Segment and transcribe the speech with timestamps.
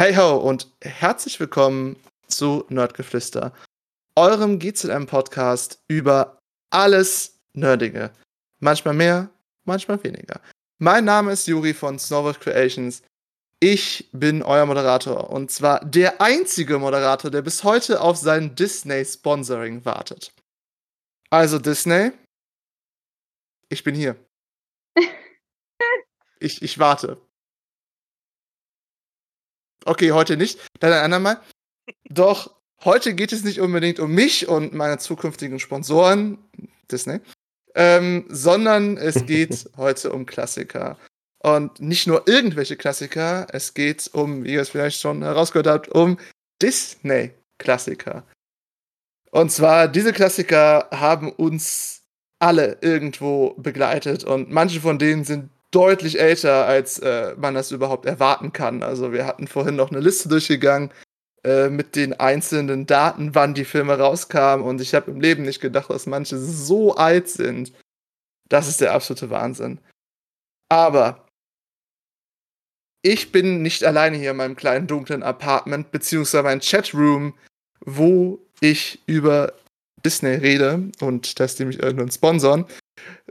[0.00, 3.52] Hey ho und herzlich willkommen zu Nerdgeflüster,
[4.16, 6.38] eurem GZM-Podcast über
[6.70, 8.10] alles Nerdige.
[8.60, 9.28] Manchmal mehr,
[9.64, 10.40] manchmal weniger.
[10.78, 13.02] Mein Name ist Juri von Snowboard Creations.
[13.60, 19.84] Ich bin euer Moderator und zwar der einzige Moderator, der bis heute auf sein Disney-Sponsoring
[19.84, 20.32] wartet.
[21.28, 22.12] Also Disney,
[23.68, 24.16] ich bin hier.
[26.40, 27.20] ich, ich warte.
[29.84, 30.58] Okay, heute nicht.
[30.80, 31.40] Dann ein andermal.
[32.08, 36.38] Doch heute geht es nicht unbedingt um mich und meine zukünftigen Sponsoren,
[36.90, 37.20] Disney,
[37.74, 40.98] ähm, sondern es geht heute um Klassiker.
[41.42, 45.88] Und nicht nur irgendwelche Klassiker, es geht um, wie ihr es vielleicht schon herausgehört habt,
[45.88, 46.18] um
[46.60, 48.24] Disney-Klassiker.
[49.30, 52.02] Und zwar, diese Klassiker haben uns
[52.40, 58.06] alle irgendwo begleitet und manche von denen sind deutlich älter, als äh, man das überhaupt
[58.06, 58.82] erwarten kann.
[58.82, 60.92] Also wir hatten vorhin noch eine Liste durchgegangen
[61.44, 64.66] äh, mit den einzelnen Daten, wann die Filme rauskamen.
[64.66, 67.72] Und ich habe im Leben nicht gedacht, dass manche so alt sind.
[68.48, 69.80] Das ist der absolute Wahnsinn.
[70.68, 71.26] Aber
[73.02, 77.34] ich bin nicht alleine hier in meinem kleinen dunklen Apartment, beziehungsweise mein Chatroom,
[77.80, 79.54] wo ich über
[80.04, 82.66] Disney rede und dass die mich irgendwann sponsern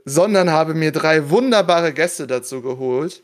[0.06, 3.24] sondern habe mir drei wunderbare Gäste dazu geholt,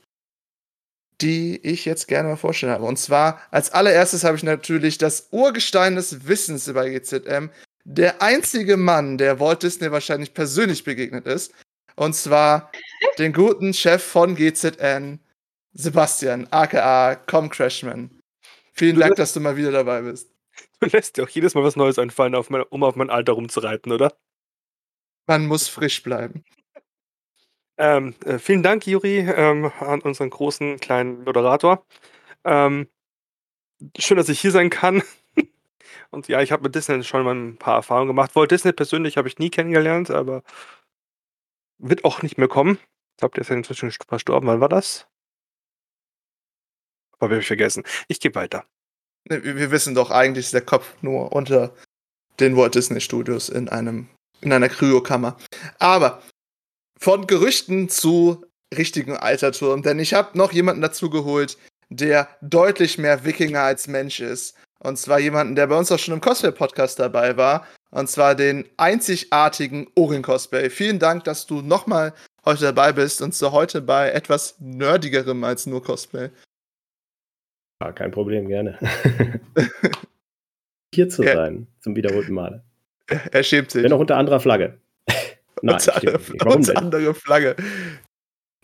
[1.21, 2.85] die ich jetzt gerne mal vorstellen habe.
[2.85, 7.49] Und zwar als allererstes habe ich natürlich das Urgestein des Wissens über GZM,
[7.85, 11.53] der einzige Mann, der Walt Disney wahrscheinlich persönlich begegnet ist.
[11.95, 12.71] Und zwar
[13.17, 15.19] den guten Chef von GZN,
[15.73, 18.09] Sebastian, aka Com Crashman.
[18.73, 20.29] Vielen Dank, dass du mal wieder dabei bist.
[20.81, 24.13] Du lässt dir auch jedes Mal was Neues einfallen, um auf mein Alter rumzureiten, oder?
[25.27, 26.43] Man muss frisch bleiben.
[27.77, 31.85] Ähm, äh, vielen Dank, Juri, ähm, an unseren großen kleinen Moderator.
[32.45, 32.87] Ähm,
[33.97, 35.03] schön, dass ich hier sein kann.
[36.11, 38.35] Und ja, ich habe mit Disney schon mal ein paar Erfahrungen gemacht.
[38.35, 40.43] Walt Disney persönlich habe ich nie kennengelernt, aber
[41.77, 42.79] wird auch nicht mehr kommen.
[43.15, 44.47] Ich glaube, der ist ja inzwischen verstorben.
[44.47, 45.07] Wann war das?
[47.19, 47.83] Habe ich vergessen.
[48.07, 48.65] Ich gehe weiter.
[49.25, 51.73] Wir wissen doch, eigentlich ist der Kopf nur unter
[52.39, 54.07] den Walt Disney Studios in einem
[54.41, 55.37] in einer Kryokammer.
[55.79, 56.21] Aber
[56.99, 58.45] von Gerüchten zu
[58.75, 61.57] richtigen Alterturm, denn ich habe noch jemanden dazu geholt,
[61.89, 64.57] der deutlich mehr Wikinger als Mensch ist.
[64.79, 67.65] Und zwar jemanden, der bei uns auch schon im Cosplay-Podcast dabei war.
[67.91, 70.69] Und zwar den einzigartigen Orin-Cosplay.
[70.69, 72.13] Vielen Dank, dass du nochmal
[72.43, 76.29] heute dabei bist und so heute bei etwas nerdigerem als nur Cosplay.
[77.81, 78.77] Ja, kein Problem, gerne.
[80.93, 82.63] Hier zu sein, zum wiederholten Male.
[83.07, 83.83] Er schämt sich.
[83.83, 84.79] Wenn auch unter anderer Flagge.
[85.61, 87.55] Nein, unter, andere, unter andere Flagge.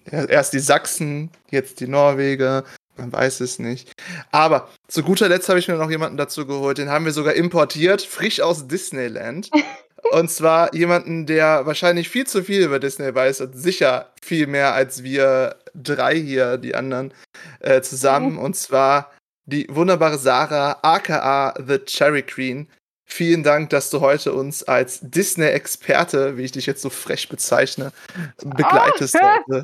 [0.05, 2.63] Erst die Sachsen, jetzt die Norweger.
[2.97, 3.91] Man weiß es nicht.
[4.31, 6.77] Aber zu guter Letzt habe ich mir noch jemanden dazu geholt.
[6.77, 9.49] Den haben wir sogar importiert, frisch aus Disneyland.
[10.11, 14.73] und zwar jemanden, der wahrscheinlich viel zu viel über Disney weiß und sicher viel mehr
[14.73, 17.13] als wir drei hier, die anderen,
[17.59, 18.33] äh, zusammen.
[18.33, 18.39] Mhm.
[18.39, 19.11] Und zwar
[19.45, 22.67] die wunderbare Sarah, aka The Cherry Queen.
[23.13, 27.91] Vielen Dank, dass du heute uns als Disney-Experte, wie ich dich jetzt so frech bezeichne,
[28.37, 29.19] begleitest.
[29.21, 29.63] Oh,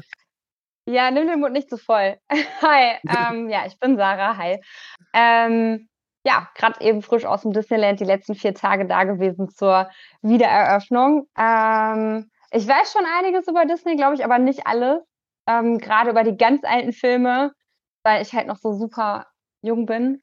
[0.85, 2.17] ja, nimm den Mund nicht zu so voll.
[2.61, 4.35] Hi, ähm, ja, ich bin Sarah.
[4.35, 4.59] Hi.
[5.13, 5.87] Ähm,
[6.25, 9.89] ja, gerade eben frisch aus dem Disneyland die letzten vier Tage da gewesen zur
[10.21, 11.29] Wiedereröffnung.
[11.37, 14.99] Ähm, ich weiß schon einiges über Disney, glaube ich, aber nicht alles.
[15.47, 17.53] Ähm, gerade über die ganz alten Filme,
[18.03, 19.25] weil ich halt noch so super
[19.61, 20.21] jung bin.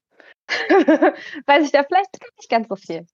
[1.46, 3.06] weiß ich da vielleicht nicht ganz so viel.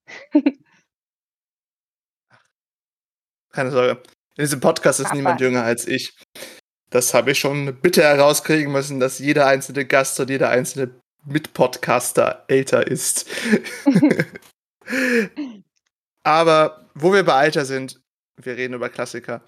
[3.52, 4.02] Keine Sorge.
[4.36, 5.16] In diesem Podcast ist Papa.
[5.16, 6.16] niemand jünger als ich.
[6.90, 10.90] Das habe ich schon bitte herauskriegen müssen, dass jeder einzelne Gast und jeder einzelne
[11.24, 13.28] Mitpodcaster älter ist.
[16.22, 18.00] Aber wo wir bei Alter sind,
[18.36, 19.42] wir reden über Klassiker.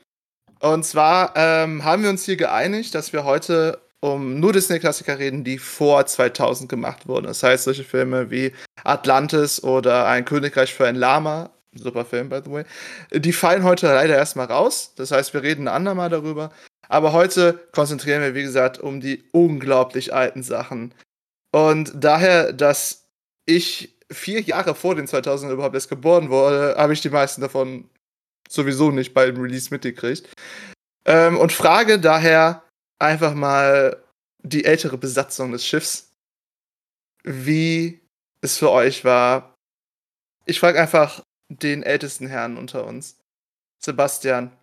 [0.61, 5.45] Und zwar ähm, haben wir uns hier geeinigt, dass wir heute um nur Disney-Klassiker reden,
[5.45, 7.27] die vor 2000 gemacht wurden.
[7.27, 8.53] Das heißt, solche Filme wie
[8.83, 12.65] Atlantis oder Ein Königreich für ein Lama, super Film, by the way,
[13.13, 14.93] die fallen heute leider erstmal raus.
[14.97, 16.51] Das heißt, wir reden ein andermal darüber.
[16.89, 20.93] Aber heute konzentrieren wir, wie gesagt, um die unglaublich alten Sachen.
[21.53, 23.09] Und daher, dass
[23.47, 27.89] ich vier Jahre vor den 2000 überhaupt erst geboren wurde, habe ich die meisten davon
[28.49, 30.29] sowieso nicht bei dem Release mitgekriegt.
[31.07, 32.63] Ähm, und frage daher,
[33.03, 34.03] einfach mal
[34.43, 36.13] die ältere Besatzung des Schiffs,
[37.25, 38.01] wie
[38.41, 39.55] es für euch war.
[40.47, 43.19] Ich frage einfach den ältesten Herrn unter uns.
[43.79, 44.57] Sebastian,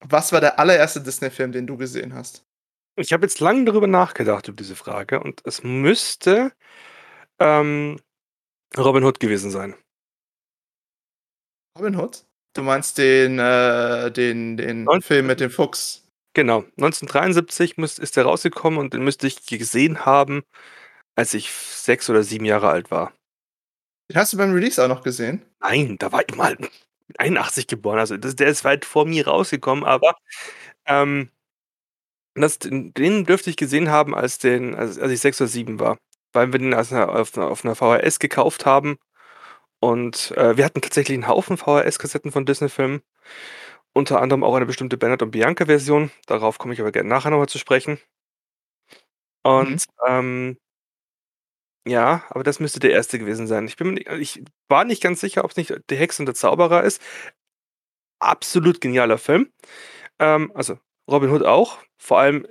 [0.00, 2.44] was war der allererste Disney-Film, den du gesehen hast?
[2.96, 6.52] Ich habe jetzt lange darüber nachgedacht, über diese Frage, und es müsste
[7.40, 7.98] ähm,
[8.76, 9.74] Robin Hood gewesen sein.
[11.76, 12.24] Robin Hood?
[12.54, 16.03] Du meinst den, äh, den, den Und- Film mit dem Fuchs.
[16.34, 20.42] Genau, 1973 müsst, ist der rausgekommen und den müsste ich gesehen haben,
[21.14, 23.12] als ich sechs oder sieben Jahre alt war.
[24.10, 25.42] Den hast du beim Release auch noch gesehen?
[25.60, 26.70] Nein, da war ich mal mit
[27.18, 27.98] 81 geboren.
[27.98, 30.16] Also das, der ist weit vor mir rausgekommen, aber
[30.86, 31.30] ähm,
[32.34, 35.98] das, den dürfte ich gesehen haben, als, den, als, als ich sechs oder sieben war.
[36.32, 38.98] Weil wir den auf, einer, auf einer VHS gekauft haben.
[39.80, 43.02] Und äh, wir hatten tatsächlich einen Haufen VHS-Kassetten von Disney-Filmen.
[43.94, 46.10] Unter anderem auch eine bestimmte Bernhard und Bianca-Version.
[46.26, 47.98] Darauf komme ich aber gerne nachher nochmal zu sprechen.
[49.42, 50.56] Und ähm,
[51.86, 53.66] ja, aber das müsste der erste gewesen sein.
[53.66, 56.34] Ich, bin, nicht- ich war nicht ganz sicher, ob es nicht Die Hexe und der
[56.34, 57.00] Zauberer ist.
[58.20, 59.52] Absolut genialer Film.
[60.18, 60.78] Ähm, also
[61.10, 61.78] Robin Hood auch.
[61.98, 62.46] Vor allem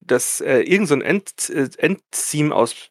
[0.00, 2.90] das äh, irgend so ein End, äh, Endtheme aus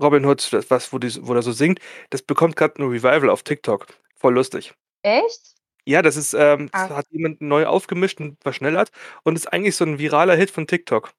[0.00, 3.30] Robin Hood, das, was, wo, die, wo er so singt, das bekommt gerade ein Revival
[3.30, 3.86] auf TikTok.
[4.16, 4.74] Voll lustig.
[5.02, 5.54] Echt?
[5.88, 6.96] Ja, das ist, ähm, das Ah.
[6.96, 8.90] hat jemand neu aufgemischt und verschnellert
[9.24, 11.12] und ist eigentlich so ein viraler Hit von TikTok.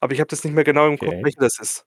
[0.00, 1.22] Aber ich habe das nicht mehr genau im Kopf, Okay.
[1.24, 1.84] welcher das ist.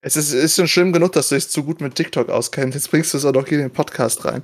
[0.00, 2.74] Es ist, ist schon schlimm genug, dass du dich zu gut mit TikTok auskennst.
[2.76, 4.42] Jetzt bringst du es auch noch hier in den Podcast rein.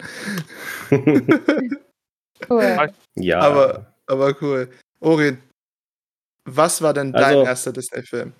[2.48, 2.90] Cool.
[3.14, 3.40] ja.
[3.40, 4.68] Aber- Aber cool.
[5.00, 5.38] Orin,
[6.44, 8.32] was war denn dein Also- erster Disney-Film?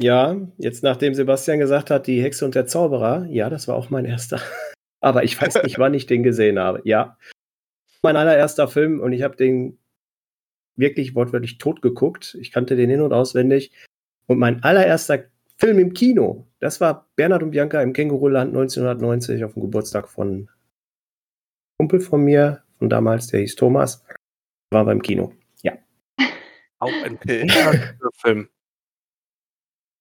[0.00, 3.90] Ja, jetzt nachdem Sebastian gesagt hat, die Hexe und der Zauberer, ja, das war auch
[3.90, 4.40] mein erster.
[5.00, 6.80] Aber ich weiß nicht, wann ich den gesehen habe.
[6.84, 7.16] Ja,
[8.02, 9.78] mein allererster Film und ich habe den
[10.76, 12.36] wirklich wortwörtlich tot geguckt.
[12.40, 13.72] Ich kannte den hin und auswendig.
[14.26, 15.24] Und mein allererster
[15.56, 20.28] Film im Kino, das war Bernhard und Bianca im Känguruland 1990 auf dem Geburtstag von
[20.28, 20.48] einem
[21.78, 24.04] Kumpel von mir, von damals, der hieß Thomas,
[24.70, 25.32] war beim Kino.
[26.78, 27.18] Auch ein
[28.14, 28.48] Film.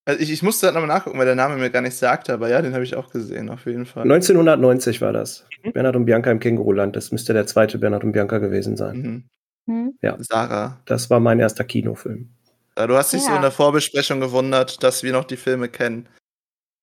[0.07, 2.48] Also ich, ich musste halt nochmal nachgucken, weil der Name mir gar nicht sagte, aber
[2.48, 4.04] ja, den habe ich auch gesehen, auf jeden Fall.
[4.04, 5.45] 1990 war das.
[5.63, 5.74] Mhm.
[5.74, 6.95] Bernhard und Bianca im Känguruland.
[6.95, 9.27] Das müsste der zweite Bernhard und Bianca gewesen sein.
[9.68, 9.94] Mhm.
[10.01, 10.15] Hm?
[10.19, 12.30] Sarah, Das war mein erster Kinofilm.
[12.77, 13.36] äh, du hast dich so Ja.
[13.36, 16.07] in der Vorbesprechung gewundert, dass wir noch die Filme kennen.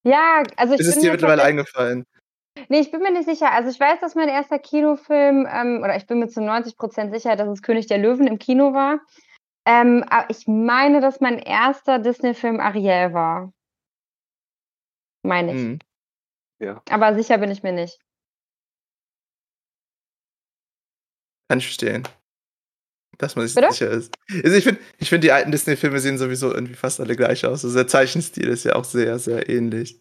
[0.06, 2.04] Ja, also ich Ist es bin dir mir mittlerweile eingefallen?
[2.68, 3.50] Nee, ich bin mir nicht sicher.
[3.52, 7.12] Also ich weiß, dass mein erster Kinofilm, ähm, oder ich bin mir zu 90 Prozent
[7.14, 9.00] sicher, dass es König der Löwen im Kino war.
[9.66, 13.52] Ähm, aber ich meine, dass mein erster Disney-Film Ariel war.
[15.22, 15.62] Meine ich.
[15.62, 15.78] Mhm.
[16.90, 17.98] Aber sicher bin ich mir nicht.
[21.48, 22.06] Kann ich verstehen.
[23.18, 23.72] Dass man sich Bitte?
[23.72, 24.14] sicher ist.
[24.42, 27.64] Also ich finde, ich find, die alten Disney-Filme sehen sowieso irgendwie fast alle gleich aus.
[27.64, 30.00] Also der Zeichenstil ist ja auch sehr, sehr ähnlich.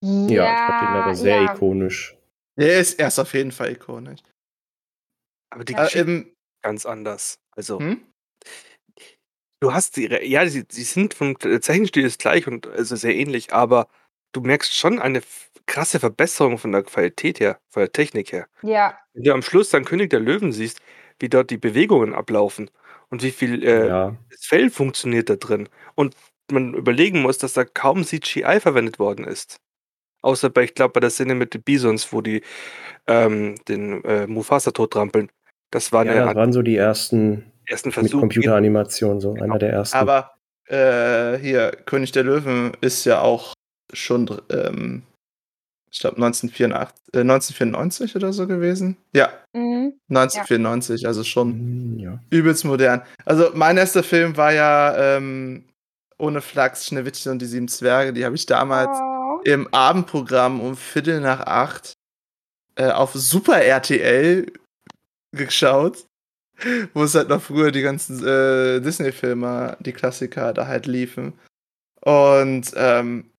[0.00, 1.54] Ja, ich fand den aber sehr ja.
[1.54, 2.16] ikonisch.
[2.56, 4.20] Er ist, er ist auf jeden Fall ikonisch.
[5.50, 5.80] Aber die Ja.
[5.80, 7.40] Äh, Geschichte ähm, ist ganz anders.
[7.52, 8.04] Also, hm?
[9.60, 13.14] Du hast die, ja, sie, sie sind vom der Zeichenstil ist gleich und also sehr
[13.14, 13.88] ähnlich, aber
[14.32, 15.22] du merkst schon eine
[15.66, 18.46] krasse Verbesserung von der Qualität her, von der Technik her.
[18.62, 20.80] Ja, Wenn du am Schluss dann König der Löwen siehst,
[21.20, 22.70] wie dort die Bewegungen ablaufen
[23.10, 26.14] und wie viel äh, Ja, das Fell funktioniert da drin und
[26.50, 29.60] man überlegen muss, dass da kaum CGI verwendet worden ist.
[30.22, 32.42] Außer bei, ich glaube, bei der Szene mit den Bisons, wo die
[33.06, 35.30] ähm, den äh, Mufasa tottrampeln.
[35.70, 38.20] Das waren ja, ja, das waren so die ersten ersten mit Versuche.
[38.20, 39.44] Computeranimation, so Genau.
[39.44, 39.96] einer der ersten.
[39.96, 40.34] Aber
[40.68, 43.54] äh, hier, König der Löwen ist ja auch
[43.92, 45.02] schon, ähm,
[45.90, 48.96] ich glaube, 1994, äh, 1994 oder so gewesen.
[49.14, 49.94] Ja, mhm.
[50.10, 52.18] 1994, also schon Hm, ja.
[52.30, 53.02] übelst modern.
[53.24, 55.64] Also mein erster Film war ja ähm,
[56.18, 58.12] ohne Flachs, Schneewittchen und die sieben Zwerge.
[58.12, 59.40] Die habe ich damals Oh.
[59.44, 61.92] im Abendprogramm um Viertel nach acht
[62.76, 64.46] äh, auf Super RTL
[65.36, 66.04] geschaut,
[66.94, 71.38] wo es halt noch früher die ganzen äh, Disney-Filme, die Klassiker da halt liefen.
[72.00, 73.30] Und ähm,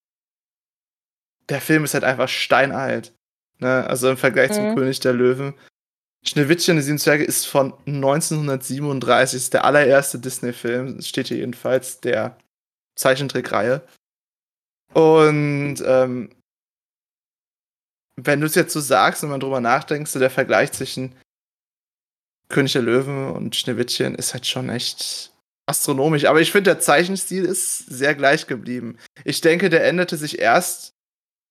[1.50, 3.14] der Film ist halt einfach steinalt.
[3.60, 3.86] Ne?
[3.88, 4.76] Also im Vergleich zum Mhm.
[4.76, 5.54] König der Löwen.
[6.26, 12.02] Schneewittchen und die sieben Zwerge ist von 1937, ist der allererste Disney-Film, steht hier jedenfalls,
[12.02, 12.38] der
[12.96, 13.82] Zeichentrickreihe.
[14.94, 16.30] Und ähm,
[18.18, 21.16] wenn du es jetzt so sagst und man drüber nachdenkst, so der Vergleich zwischen
[22.50, 25.32] König der Löwen und Schneewittchen ist halt schon echt
[25.68, 26.26] astronomisch.
[26.26, 28.98] Aber ich finde, der Zeichenstil ist sehr gleich geblieben.
[29.24, 30.94] Ich denke, der änderte sich erst,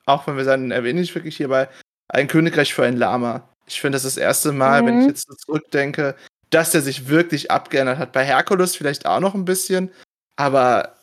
[0.07, 1.69] auch wenn wir sagen, erwähne ich wirklich hierbei,
[2.09, 3.49] ein Königreich für ein Lama.
[3.67, 5.09] Ich finde, das ist das erste Mal, wenn ich Mhm.
[5.11, 6.17] jetzt so zurückdenke,
[6.51, 8.13] dass der sich wirklich abgeändert hat.
[8.13, 9.93] Bei Herkules vielleicht auch noch ein bisschen,
[10.37, 10.97] aber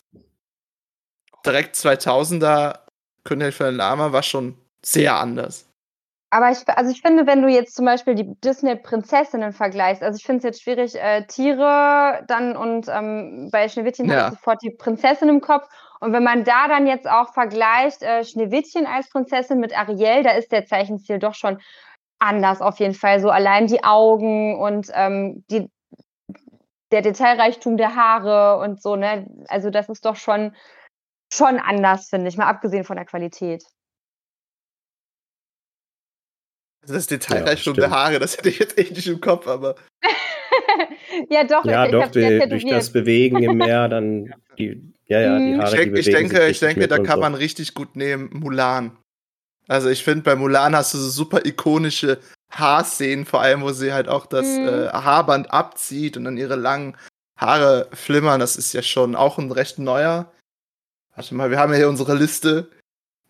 [1.46, 2.80] direkt 2000er
[3.24, 5.66] Königreich für ein Lama war schon sehr anders.
[6.36, 10.25] Aber ich, also ich finde, wenn du jetzt zum Beispiel die Disney-Prinzessinnen vergleichst, also ich
[10.25, 14.18] finde es jetzt schwierig, äh, Tiere dann und ähm, bei Schneewittchen Ja.
[14.18, 15.65] habe ich sofort die Prinzessin im Kopf.
[16.01, 20.32] Und wenn man da dann jetzt auch vergleicht, äh, Schneewittchen als Prinzessin mit Ariel, da
[20.32, 21.62] ist der Zeichenstil doch schon
[22.20, 23.22] anders auf jeden Fall.
[23.22, 25.72] So allein die Augen und ähm, die,
[26.92, 29.25] der Detailreichtum der Haare und so, ne?
[29.48, 30.54] Also das ist doch schon,
[31.32, 33.63] schon anders, finde ich, mal abgesehen von der Qualität.
[36.88, 37.89] Das Detailreichtum Ja, der.
[37.92, 39.75] Haare, das hätte ich jetzt echt nicht im Kopf, aber
[41.30, 42.92] ja, doch, Ja, ich, doch, ich die, durch das.
[42.92, 45.62] Bewegen im Meer, dann die, ja, ja, die Mhm.
[45.62, 47.22] Haare, ich, die ich denke, sich ich denke, da kann so.
[47.22, 48.98] man richtig gut nehmen Mulan.
[49.68, 52.20] Also ich finde, bei Mulan hast du so super ikonische
[52.51, 54.68] Haarszenen, vor allem, wo sie halt auch das Mhm.
[54.68, 56.96] äh, Haarband abzieht und dann ihre langen
[57.38, 58.39] Haare flimmern.
[58.39, 60.32] Das ist ja schon auch ein recht neuer.
[61.15, 62.70] Warte mal, wir haben ja hier unsere Liste.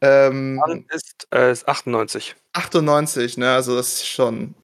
[0.01, 2.35] Ähm, Dann ist äh, ist 98.
[2.55, 3.51] 98, ne?
[3.53, 4.55] Also das ist schon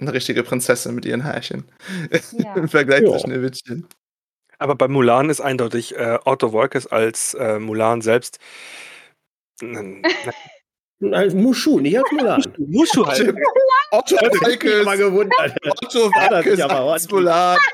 [0.00, 1.64] eine richtige Prinzessin mit ihren Härchen.
[2.32, 2.54] Ja.
[2.56, 3.12] Im Vergleich Ja.
[3.12, 3.86] zu Schneewittchen.
[4.58, 8.38] Aber bei Mulan ist eindeutig äh, Otto Wolkes als äh, Mulan selbst.
[11.12, 12.42] Als Mushu, nicht als Mulan.
[12.56, 13.34] Mushu halt.
[13.90, 15.54] Otto Walkes, mal gewundert.
[15.82, 17.10] Otto Walkes aber als.
[17.10, 17.58] Mulan.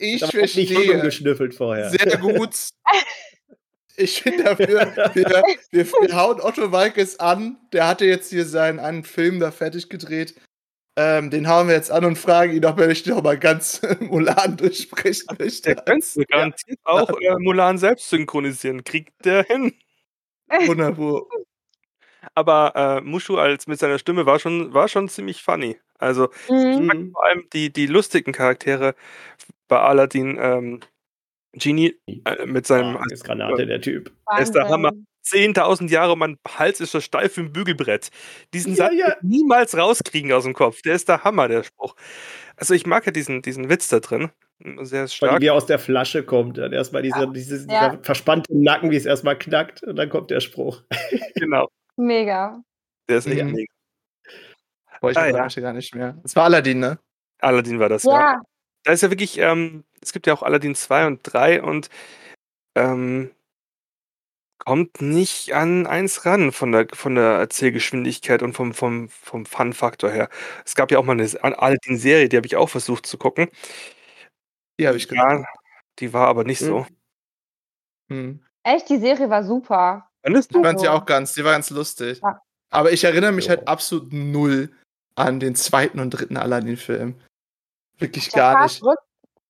[0.00, 0.92] Ich war nicht verstehe.
[0.94, 1.90] rumgeschnüffelt vorher.
[1.90, 2.50] Sehr gut.
[3.98, 4.68] Ich finde dafür,
[5.14, 7.56] wir, wir, wir hauen Otto Walkes an.
[7.72, 10.34] Der hatte jetzt hier seinen einen Film da fertig gedreht.
[10.96, 13.80] Ähm, den hauen wir jetzt an und fragen ihn, ob er nicht noch mal ganz
[14.00, 15.74] Mulan durchsprechen Der möchte.
[15.76, 18.82] könnte garantiert auch äh, Mulan selbst synchronisieren.
[18.84, 19.74] Kriegt der hin.
[20.66, 21.22] Wunderbar.
[22.34, 25.78] Aber äh, Mushu als mit seiner Stimme war schon, war schon ziemlich funny.
[25.98, 26.86] Also Mhm.
[26.86, 27.12] Mhm.
[27.12, 28.94] vor allem die, die lustigen Charaktere
[29.68, 30.80] bei Aladdin, ähm,
[31.52, 34.12] Genie äh, mit seinem Ah, ist Granate, der Typ.
[34.26, 34.68] Er ist der.
[34.68, 34.92] Hammer.
[35.26, 38.08] 10.000 Jahre, mein Hals ist so steif wie ein Bügelbrett.
[38.54, 39.14] Diesen Ja, Satz ja.
[39.20, 40.80] niemals rauskriegen aus dem Kopf.
[40.80, 41.94] Der ist der Hammer, der Spruch.
[42.56, 44.30] Also ich mag ja diesen, diesen Witz da drin.
[44.80, 45.40] Sehr Weil stark.
[45.40, 46.56] die wie aus der Flasche kommt.
[46.56, 47.90] Dann erstmal dieser, dieses, Ja.
[47.90, 50.82] dieser verspannte Nacken, wie es erstmal knackt, und dann kommt der Spruch.
[51.34, 51.68] Genau.
[51.96, 52.62] Mega.
[53.10, 53.70] Der ist echt mega.
[55.02, 55.44] Boah, ich Ah, erinnere ja.
[55.44, 56.18] mich gar nicht mehr.
[56.22, 56.98] Das war Aladdin, ne?
[57.40, 58.40] Aladdin war das, ja.
[58.84, 61.90] Da ist ja wirklich, ähm, es gibt ja auch Aladdin 2 und 3 und
[62.76, 63.30] ähm,
[64.58, 70.10] kommt nicht an eins ran von der, von der Erzählgeschwindigkeit und vom, vom, vom Fun-Faktor
[70.10, 70.28] her.
[70.64, 73.48] Es gab ja auch mal eine Aladdin-Serie, die habe ich auch versucht zu gucken.
[74.78, 75.46] Die habe ich gesehen.
[75.98, 76.86] Die war aber nicht so.
[78.10, 78.42] Hm.
[78.62, 80.08] echt, die Serie war super.
[80.22, 80.62] Fandest Ich du?
[80.62, 82.20] fand sie auch ganz, die war ganz lustig.
[82.22, 82.40] Ja.
[82.70, 84.70] Aber ich erinnere mich halt absolut null
[85.14, 87.14] an den zweiten und dritten Aladdin-Film.
[87.98, 88.82] Wirklich Jafars gar nicht.
[88.82, 88.98] Rück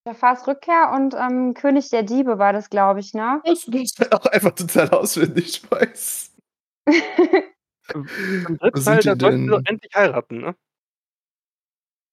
[0.08, 3.42] Jafars Rückkehr und ähm, König der Diebe war das, glaube ich, ne?
[3.44, 3.66] Das
[3.98, 6.34] halt auch einfach total auswendig weiß.
[6.86, 10.54] Im dritten sind Teil, die da sollten sie doch endlich heiraten, ne?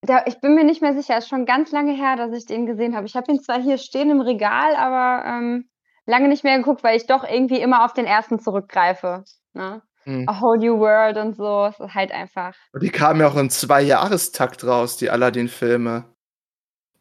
[0.01, 2.65] Da, ich bin mir nicht mehr sicher, ist schon ganz lange her, dass ich den
[2.65, 3.07] gesehen habe.
[3.07, 5.69] Ich habe ihn zwar hier stehen im Regal, aber ähm,
[6.05, 9.23] lange nicht mehr geguckt, weil ich doch irgendwie immer auf den ersten zurückgreife.
[9.53, 9.81] Ne?
[10.03, 10.29] Hm.
[10.29, 11.65] A Whole New World und so.
[11.65, 12.53] Es ist halt einfach.
[12.73, 16.14] Und die kamen ja auch im Zwei-Jahrestakt raus, die Aladdin-Filme.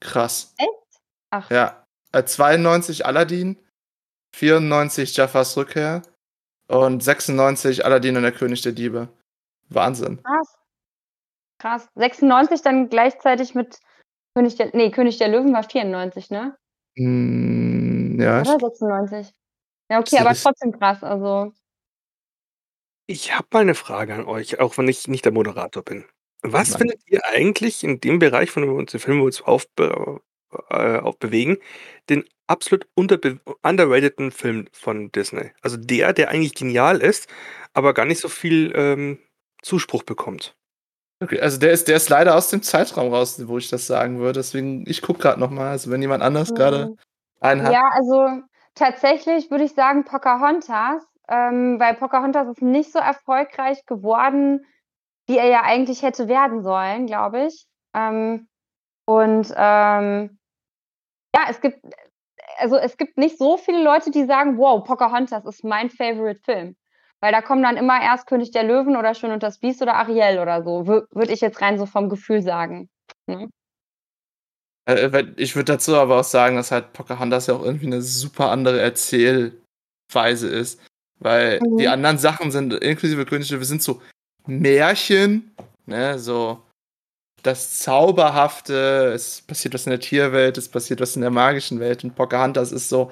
[0.05, 0.55] Krass.
[1.31, 1.85] Ach, Ja.
[2.13, 3.59] Äh, 92 Aladdin,
[4.37, 6.03] 94 Jafars Rückkehr
[6.69, 9.09] und 96 Aladdin und der König der Diebe.
[9.71, 10.23] Wahnsinn.
[10.23, 10.59] krass.
[11.59, 11.89] Krass.
[11.95, 13.81] 96 dann gleichzeitig mit
[14.37, 16.57] König der, nee, König der Löwen war 94, ne?
[16.97, 19.35] Hm, ja, Oder ich, 96?
[19.91, 21.03] Ja, okay, aber trotzdem krass.
[21.03, 21.53] Also,
[23.07, 26.05] Ich habe mal eine Frage an euch, auch wenn ich nicht der Moderator bin.
[26.47, 26.79] Was Nein.
[26.79, 29.41] findet ihr eigentlich in dem Bereich, von dem wir uns den Film, wo wir uns
[29.41, 30.21] aufbe
[30.69, 31.57] äh, aufbewegen,
[32.11, 35.53] den absolut underrateden Film von Disney?
[35.63, 37.29] Also der, der eigentlich genial ist,
[37.73, 39.19] aber gar nicht so viel ähm,
[39.63, 40.55] Zuspruch bekommt.
[41.23, 44.19] okay, also der ist, der ist leider aus dem Zeitraum raus, wo ich das sagen
[44.19, 44.41] würde.
[44.41, 45.69] Deswegen, ich gucke gerade nochmal.
[45.69, 46.99] Also wenn jemand anders gerade mhm.
[47.41, 47.73] einen hat.
[47.73, 48.43] Ja, also
[48.75, 54.67] tatsächlich würde ich sagen Pocahontas, ähm, weil Pocahontas ist nicht so erfolgreich geworden,
[55.27, 57.67] wie er ja eigentlich hätte werden sollen, glaube ich.
[57.95, 58.49] Ähm,
[59.07, 60.39] und ähm,
[61.35, 61.79] ja, es gibt,
[62.59, 66.77] also es gibt nicht so viele Leute, die sagen, wow, Pocahontas ist mein Favorite Film.
[67.21, 69.95] Weil da kommen dann immer erst König der Löwen oder Schön und das Biest oder
[69.95, 72.91] Ariel oder so, würde ich jetzt rein so vom Gefühl sagen.
[74.87, 78.03] Äh, weil ich würde dazu aber auch sagen, dass halt Pocahontas ja auch irgendwie eine
[78.03, 80.81] super andere Erzählweise ist.
[81.19, 81.79] Weil Mhm.
[81.79, 84.03] die anderen Sachen sind, inklusive König der Löwen, sind so
[84.47, 85.55] Märchen,
[85.87, 86.63] ne, so
[87.43, 92.03] das Zauberhafte, es passiert was in der Tierwelt, es passiert was in der magischen Welt
[92.05, 93.11] und Pocahontas ist so,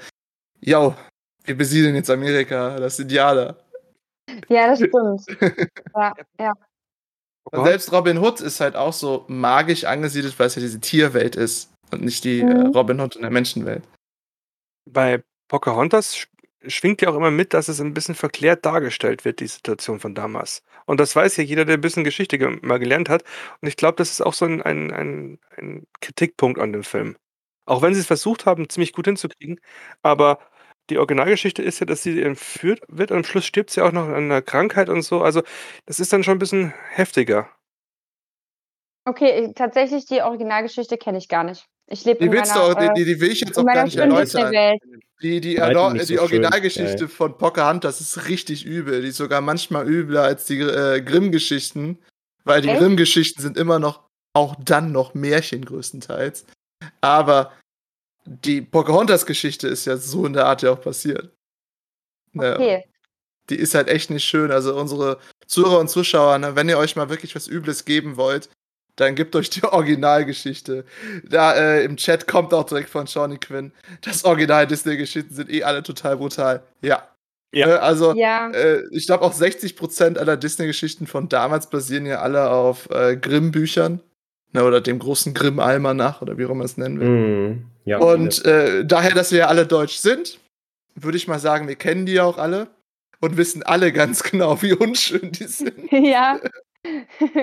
[0.60, 0.94] yo,
[1.44, 3.56] wir besiedeln jetzt Amerika, das Indianer.
[4.48, 5.26] Ja, das stimmt.
[5.94, 6.52] Ja, ja.
[7.50, 11.36] Und selbst Robin Hood ist halt auch so magisch angesiedelt, weil es ja diese Tierwelt
[11.36, 12.66] ist und nicht die äh, Mhm.
[12.68, 13.82] Robin Hood in der Menschenwelt.
[14.88, 16.26] Bei Pocahontas
[16.66, 20.14] schwingt ja auch immer mit, dass es ein bisschen verklärt dargestellt wird, die Situation von
[20.14, 20.62] damals.
[20.86, 23.24] Und das weiß ja jeder, der ein bisschen Geschichte ge mal gelernt hat.
[23.60, 27.16] Und ich glaube, das ist auch so ein ein ein ein Kritikpunkt an dem Film.
[27.66, 29.60] Auch wenn sie's versucht haben, ziemlich gut hinzukriegen,
[30.02, 30.38] aber
[30.90, 34.08] die Originalgeschichte ist ja, dass sie entführt wird und am Schluss stirbt sie auch noch
[34.08, 35.22] an 'ner Krankheit und so.
[35.22, 35.42] Also,
[35.86, 37.48] das ist dann schon 'n bisschen heftiger.
[39.06, 41.66] Okay, äh, tatsächlich die Originalgeschichte kenne ich gar nicht.
[41.92, 43.58] Ich lebe Die in willst du meiner, auch die äh die die will ich jetzt
[43.58, 44.50] auch gar nicht erläutern.
[45.22, 47.08] Die die die so schön, Originalgeschichte ja.
[47.08, 49.02] von Pocahontas ist richtig übel.
[49.02, 51.98] Die ist sogar manchmal übler als die, äh, Grimm-Geschichten,
[52.44, 52.80] weil die Echt?
[52.80, 56.46] Grimm-Geschichten sind immer noch auch dann noch Märchen größtenteils.
[57.02, 57.52] Aber
[58.24, 61.30] die Pocahontas-Geschichte ist ja so in der Art ja auch passiert.
[62.32, 62.84] Ne, Okay.
[63.50, 64.50] die ist halt echt nicht schön.
[64.50, 68.48] Also unsere Zuhörer und Zuschauer, ne, wenn ihr euch mal wirklich was Übles geben wollt,
[68.96, 70.84] dann gebt euch die Originalgeschichte.
[71.28, 73.72] Da äh, im Chat kommt auch direkt von Shawnee Quinn.
[74.02, 76.62] Das Original Disney-Geschichten sind eh alle total brutal.
[76.82, 77.08] Ja.
[77.54, 77.68] Ja.
[77.68, 78.50] Äh, also, Ja.
[78.50, 84.00] äh, ich glaube auch 60% aller Disney-Geschichten von damals basieren ja alle auf äh, Grimm-Büchern.
[84.54, 87.08] Ne, oder dem großen Grimm-Almanach oder wie auch immer man es nennen will.
[87.08, 87.66] Mhm.
[87.86, 90.38] Ja, Und äh, daher, dass wir ja alle deutsch sind,
[90.94, 92.68] würde ich mal sagen, wir kennen die ja auch alle
[93.20, 95.72] und wissen alle ganz genau, wie unschön die sind.
[95.90, 96.38] Ja.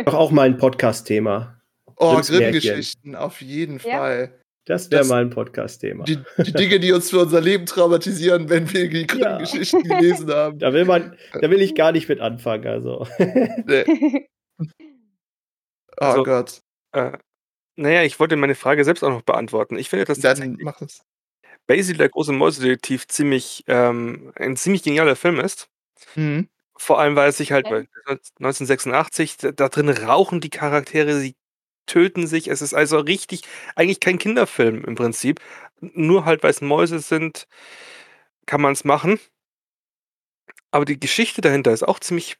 [0.06, 1.60] Doch auch mal ein Podcast-Thema.
[1.96, 2.16] Oh.
[2.22, 3.98] Grimm-Geschichten, auf jeden Ja.
[3.98, 4.36] Fall.
[4.66, 6.04] Das wäre mal ein Podcast-Thema.
[6.04, 9.06] Die, die Dinge, die uns für unser Leben traumatisieren, wenn wir die Ja.
[9.38, 10.60] Grimm-Geschichten gelesen haben.
[10.60, 12.68] Da will man, da will ich gar nicht mit anfangen.
[12.68, 13.08] Also.
[13.66, 14.28] Nee.
[16.02, 16.62] Oh Also- Gott.
[16.94, 17.18] Äh,
[17.76, 19.78] na ja, ich wollte meine Frage selbst auch noch beantworten.
[19.78, 21.02] Ich finde, dass Dann tatsächlich mach es.
[21.68, 25.68] Basil, der große Mäusedetektiv, ziemlich ähm, ein ziemlich genialer Film ist.
[26.16, 26.48] Mhm.
[26.80, 27.76] Vor allem, weil es sich halt Okay.
[27.76, 27.88] bei
[28.40, 31.36] 1986, da, da drin rauchen die Charaktere, sie
[31.88, 32.48] töten sich.
[32.48, 33.42] Es ist also richtig,
[33.76, 35.42] eigentlich kein Kinderfilm im Prinzip.
[35.82, 37.48] Nur halt, weil es Mäuse sind,
[38.46, 39.20] kann man es machen.
[40.72, 42.38] Aber die Geschichte dahinter ist auch ziemlich,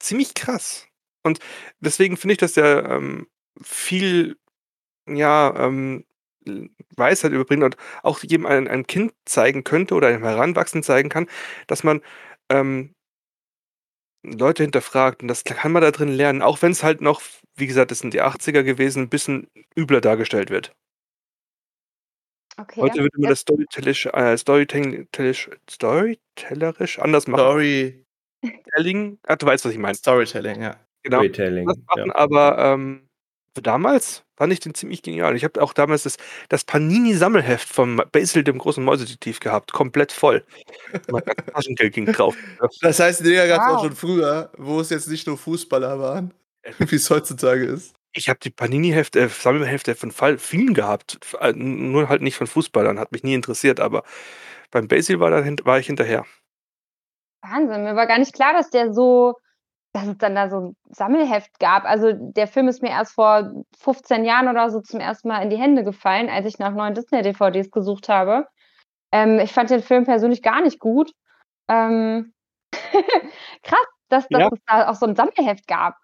[0.00, 0.86] ziemlich krass.
[1.24, 1.40] Und
[1.80, 3.28] deswegen finde ich, dass der ähm,
[3.62, 4.36] viel,
[5.08, 6.04] ja, ähm,
[6.96, 11.28] Weisheit überbringt und auch jedem ein, ein Kind zeigen könnte oder einem Heranwachsenden zeigen kann,
[11.68, 12.02] dass man
[12.50, 12.93] ähm,
[14.24, 17.22] Leute hinterfragt und das kann man da drin lernen, auch wenn es halt noch,
[17.56, 20.74] wie gesagt, das sind die 80er gewesen, ein bisschen übler dargestellt wird.
[22.58, 22.80] Okay.
[22.80, 23.28] Heute würde man Ja.
[23.30, 27.40] das storytellisch, äh, storytellisch, storytellerisch anders machen.
[27.42, 28.04] Story,
[28.76, 29.94] Telling, ah, du weißt, was ich meine.
[29.96, 30.76] Storytelling, ja.
[31.02, 31.18] Genau.
[31.18, 31.66] Storytelling.
[31.66, 32.14] Das machen, Ja.
[32.16, 33.03] aber ähm,
[33.62, 35.36] damals fand ich den ziemlich genial.
[35.36, 36.16] Ich habe auch damals das,
[36.48, 39.72] das Panini-Sammelheft vom Basil, dem großen Mäusedetektiv, gehabt.
[39.72, 40.44] Komplett voll.
[41.10, 41.22] Mein
[41.54, 42.36] Taschengeld ging drauf.
[42.80, 43.82] Das heißt, die Dinger gab es auch Wow.
[43.86, 46.34] schon früher, wo es jetzt nicht nur Fußballer waren,
[46.78, 47.94] wie es heutzutage ist.
[48.16, 51.18] Ich habe die Panini-Hefte, äh, Sammelhefte von Fall vielen gehabt.
[51.40, 54.04] Äh, Nur halt nicht von Fußballern, hat mich nie interessiert, aber
[54.70, 56.24] beim Basil war, da, war ich hinterher.
[57.42, 59.34] Wahnsinn, mir war gar nicht klar, dass der so,
[59.94, 61.84] dass es dann da so ein Sammelheft gab.
[61.86, 65.50] Also der Film ist mir erst vor 15 Jahren oder so zum ersten Mal in
[65.50, 68.46] die Hände gefallen, als ich nach neuen Disney-DVDs gesucht habe.
[69.12, 71.12] Ähm, ich fand den Film persönlich gar nicht gut.
[71.68, 72.34] Ähm,
[73.64, 74.50] krass, dass, dass Ja.
[74.52, 75.96] es da auch so ein Sammelheft gab.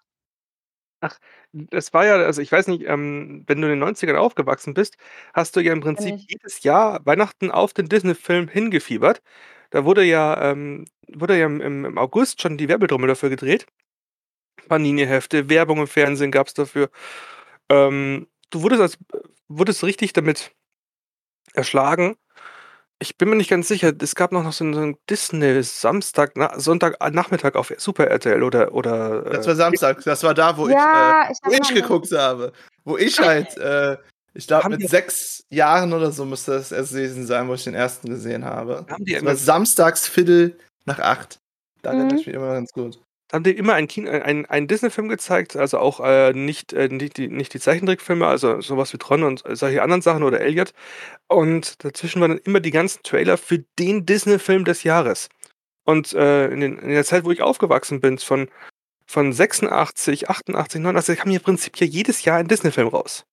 [1.53, 4.97] Das war ja, also ich weiß nicht, ähm, wenn du in den 90ern aufgewachsen bist,
[5.33, 9.21] hast du ja im Prinzip jedes Jahr Weihnachten auf den Disney-Film hingefiebert.
[9.71, 13.65] Da wurde ja, ähm, wurde ja im, im im August schon die Werbetrommel dafür gedreht.
[14.71, 16.89] Panini-Hefte, Werbung im Fernsehen gab es dafür.
[17.69, 18.97] Ähm, du wurdest, als,
[19.49, 20.51] wurdest richtig damit
[21.53, 22.15] erschlagen.
[22.99, 26.57] Ich bin mir nicht ganz sicher, es gab noch so einen, so einen Disney-Samstag, na,
[26.57, 28.73] Sonntagnachmittag auf Super RTL oder.
[28.73, 31.69] oder Das äh, war Samstag, das war da, wo ja, ich, ich, äh, wo erinnere
[31.69, 31.81] ich mich.
[31.83, 32.53] geguckt habe.
[32.85, 33.97] Wo ich halt, äh,
[34.33, 37.63] ich glaube, mit die- sechs Jahren oder so müsste das erst gewesen sein, wo ich
[37.65, 38.85] den ersten gesehen habe.
[38.89, 41.39] Haben die Das war samstags Viertel nach acht.
[41.81, 42.19] Da erinnere Mhm.
[42.19, 42.99] ich mich immer ganz gut.
[43.31, 47.17] Haben die immer einen, Kino, einen, einen Disney-Film gezeigt, also auch äh, nicht, äh, nicht,
[47.17, 50.73] die, nicht die Zeichentrickfilme, also sowas wie Tron und solche anderen Sachen oder Elliot.
[51.27, 55.29] Und dazwischen waren dann immer die ganzen Trailer für den Disney-Film des Jahres.
[55.83, 58.49] Und äh, in, den, in der Zeit, wo ich aufgewachsen bin, von,
[59.05, 63.25] von 86, 88, 89, kam hier im Prinzip ja jedes Jahr ein Disney-Film raus.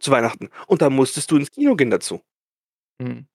[0.00, 0.50] Zu Weihnachten.
[0.66, 2.20] Und da musstest du ins Kino gehen dazu.
[2.98, 3.26] Mhm.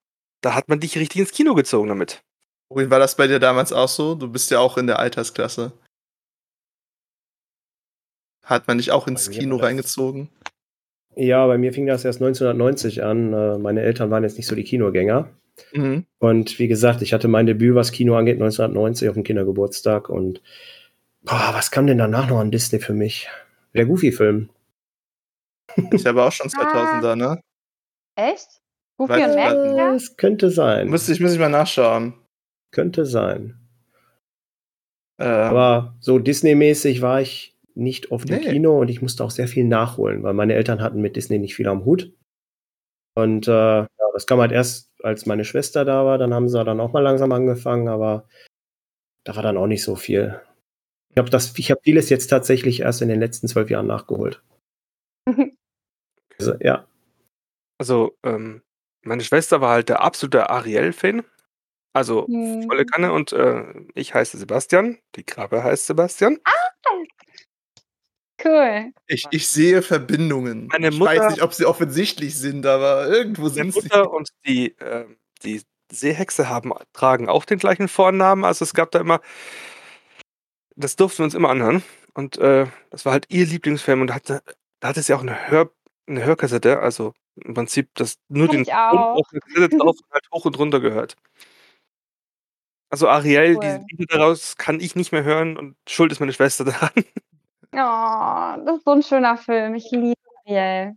[0.42, 2.22] Da hat man dich richtig ins Kino gezogen damit.
[2.70, 4.16] War das bei dir damals auch so?
[4.16, 5.74] Du bist ja auch in der Altersklasse.
[8.44, 10.30] Hat man dich auch ins Kino das- reingezogen?
[11.16, 13.34] Ja, bei mir fing das erst 1990 an.
[13.34, 15.30] Äh, meine Eltern waren jetzt nicht so die Kinogänger.
[15.74, 16.06] Mhm.
[16.18, 20.10] Und wie gesagt, ich hatte mein Debüt, was Kino angeht, 1990 auf dem Kindergeburtstag.
[20.10, 20.42] Und
[21.22, 23.30] boah, was kam denn danach noch an Disney für mich?
[23.76, 24.50] Der Goofy-Film.
[25.92, 27.40] Ist ja aber auch schon 2000er, ne?
[28.16, 28.48] Echt?
[28.98, 29.78] Goofy Weiß und Max?
[29.78, 29.94] Ja?
[29.94, 30.90] Es könnte sein.
[30.90, 32.14] Müsste ich, muss ich mal nachschauen.
[32.72, 33.56] Könnte sein.
[35.20, 38.52] Ähm, Aber so Disney-mäßig war ich nicht oft im Nee.
[38.52, 41.56] Kino und ich musste auch sehr viel nachholen, weil meine Eltern hatten mit Disney nicht
[41.56, 42.14] viel am Hut.
[43.16, 46.64] Und äh, ja, das kam halt erst, als meine Schwester da war, dann haben sie
[46.64, 48.28] dann auch mal langsam angefangen, aber
[49.26, 50.40] da war dann auch nicht so viel.
[51.10, 54.42] Ich habe das, ich habe vieles jetzt tatsächlich erst in den letzten zwölf Jahren nachgeholt.
[56.40, 56.88] Also, ja,
[57.80, 58.62] Also, ähm,
[59.04, 61.24] meine Schwester war halt der absolute Ariel-Fan.
[61.96, 62.64] Also Hm.
[62.68, 64.98] volle Kanne und äh, ich heiße Sebastian.
[65.16, 66.40] Die Krabbe heißt Sebastian.
[68.44, 68.92] Cool.
[69.08, 70.68] ich, ich sehe Verbindungen.
[70.68, 73.82] Meine ich Mutter- weiß nicht, ob sie offensichtlich sind, aber irgendwo Meine sind sie.
[73.82, 78.44] Mutter und die, ähm, die Seehexe haben, tragen auch den gleichen Vornamen.
[78.44, 79.22] Also es gab da immer,
[80.76, 81.84] das durften wir uns immer anhören.
[82.14, 84.42] Und äh, das war halt ihr Lieblingsfilm und hatte,
[84.80, 85.72] da hatte sie auch eine, Hör,
[86.08, 90.46] eine Hörkassette, also im Prinzip das nur Hab den ich Kassette drauf und halt hoch
[90.46, 91.16] und runter gehört.
[92.92, 93.62] Also Ariel, Cool.
[93.62, 96.92] diese Lieder daraus kann ich nicht mehr hören und schuld ist meine Schwester daran.
[97.74, 99.76] Oh, das ist so ein schöner Film.
[99.76, 100.14] Ich liebe
[100.46, 100.96] Ariel.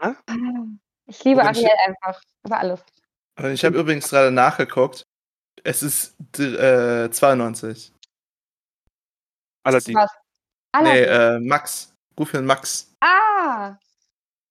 [0.00, 0.14] Hä?
[1.06, 2.20] Ich liebe Ariel einfach.
[2.44, 2.80] Über alles.
[3.38, 5.02] Und ich habe übrigens gerade nachgeguckt.
[5.64, 7.92] Es ist äh, 92.
[9.64, 9.94] Aladdin.
[9.96, 10.10] Was?
[10.80, 11.44] Nee, Aladdin.
[11.44, 11.94] äh, Max.
[12.16, 12.94] Goofy und Max.
[13.00, 13.76] Ah!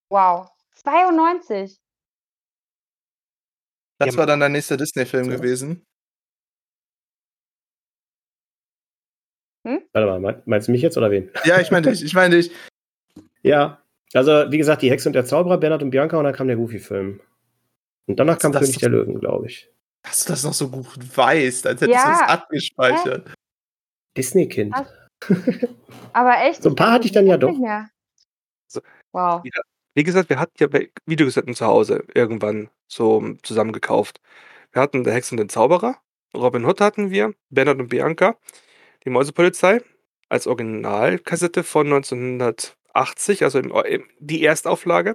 [0.10, 0.50] Wow.
[0.76, 1.78] 92.
[4.00, 5.82] Das Ja, war dann der nächste Disney-Film So.
[9.67, 9.89] Gewesen.
[9.93, 11.30] warte mal, mein- meinst du mich jetzt oder wen?
[11.45, 12.51] Ja, ich meine dich, ich meine dich.
[13.43, 13.82] Ja,
[14.13, 16.58] also wie gesagt, die Hexe und der Zauberer, Bernhard und Bianca und dann kam der
[16.58, 17.21] Goofy-Film.
[18.08, 19.69] Und danach kam Das- König der Löwen, glaube ich.
[20.03, 22.06] Dass du das noch so gut weißt, als hättest Ja.
[22.06, 23.34] du es abgespeichert.
[24.17, 24.73] Disney-Kind.
[24.73, 24.88] Was?
[26.13, 26.63] Aber echt.
[26.63, 27.53] So ein paar hatte ich dann ja doch.
[28.67, 28.82] So.
[29.13, 29.43] Wow.
[29.95, 34.19] Wie gesagt, wir hatten ja bei Videokassetten zu Hause irgendwann so zusammengekauft.
[34.71, 35.97] Wir hatten der Hex und den Zauberer,
[36.36, 38.38] Robin Hood hatten wir, Bernhard und Bianca,
[39.08, 39.82] die Mäusepolizei
[40.28, 45.13] als Originalkassette von 1980, also im, im, die Erstauflage.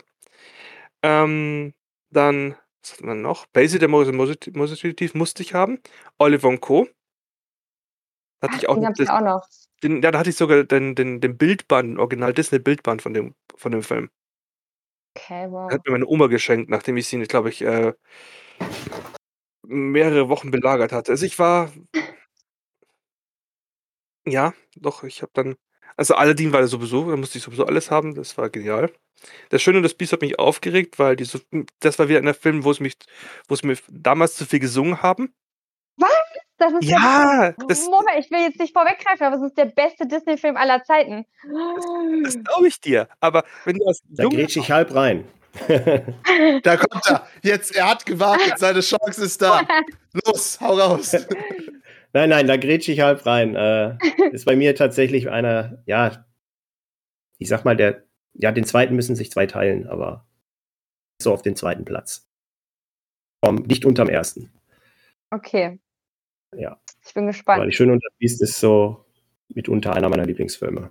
[1.03, 1.75] Ähm,
[2.11, 3.47] dann, was hatten wir noch?
[3.47, 5.79] Basie, der Mäusedetektiv musste ich haben.
[6.17, 6.89] Oliver und Co.
[8.41, 9.47] Hatte ich auch Den noch hab ich das, auch noch.
[9.83, 13.73] den, ja, da hatte ich sogar den, den, den Bildband, Original Disney-Bildband von dem, von
[13.73, 14.09] dem Film.
[15.15, 15.71] Okay, wow.
[15.71, 17.93] Hat mir meine Oma geschenkt, nachdem ich sie, glaube ich, äh,
[19.63, 21.13] mehrere Wochen belagert hatte.
[21.13, 21.71] Also ich war.
[24.27, 25.57] Ja, doch, ich habe dann.
[25.97, 28.91] Also Aladdin war sowieso, da musste ich sowieso alles haben, das war genial.
[29.51, 31.39] Das Schöne und das Biest hat mich aufgeregt, weil die so,
[31.81, 32.95] das war wieder einer Film, wo es mich,
[33.47, 35.35] wo es mir damals zu viel gesungen haben.
[36.63, 39.65] Das ist Ja, der, das, Moment, ich will jetzt nicht vorweggreifen, aber es ist der
[39.65, 41.27] beste Disney-Film aller Zeiten.
[42.23, 43.09] das glaube ich dir.
[43.19, 45.25] Aber wenn du als Da grätsch ich halb rein.
[46.63, 47.27] Da kommt er.
[47.43, 49.67] Jetzt, er hat gewartet, seine Chance ist da.
[50.25, 51.13] Los, hau raus.
[52.13, 53.55] nein, nein, da grätsch ich halb rein.
[53.55, 53.97] Äh,
[54.33, 56.25] ist bei mir tatsächlich einer, ja,
[57.39, 60.27] ich sag mal, der, ja, den zweiten müssen sich zwei teilen, aber
[61.21, 62.29] so auf den zweiten Platz.
[63.41, 64.53] Um, nicht unterm ersten.
[65.31, 65.81] Okay.
[66.55, 66.81] Ja.
[67.05, 67.67] Ich bin Aber gespannt.
[67.67, 69.05] die Schöne und das Biest ist so
[69.49, 70.91] mitunter einer meiner Lieblingsfilme.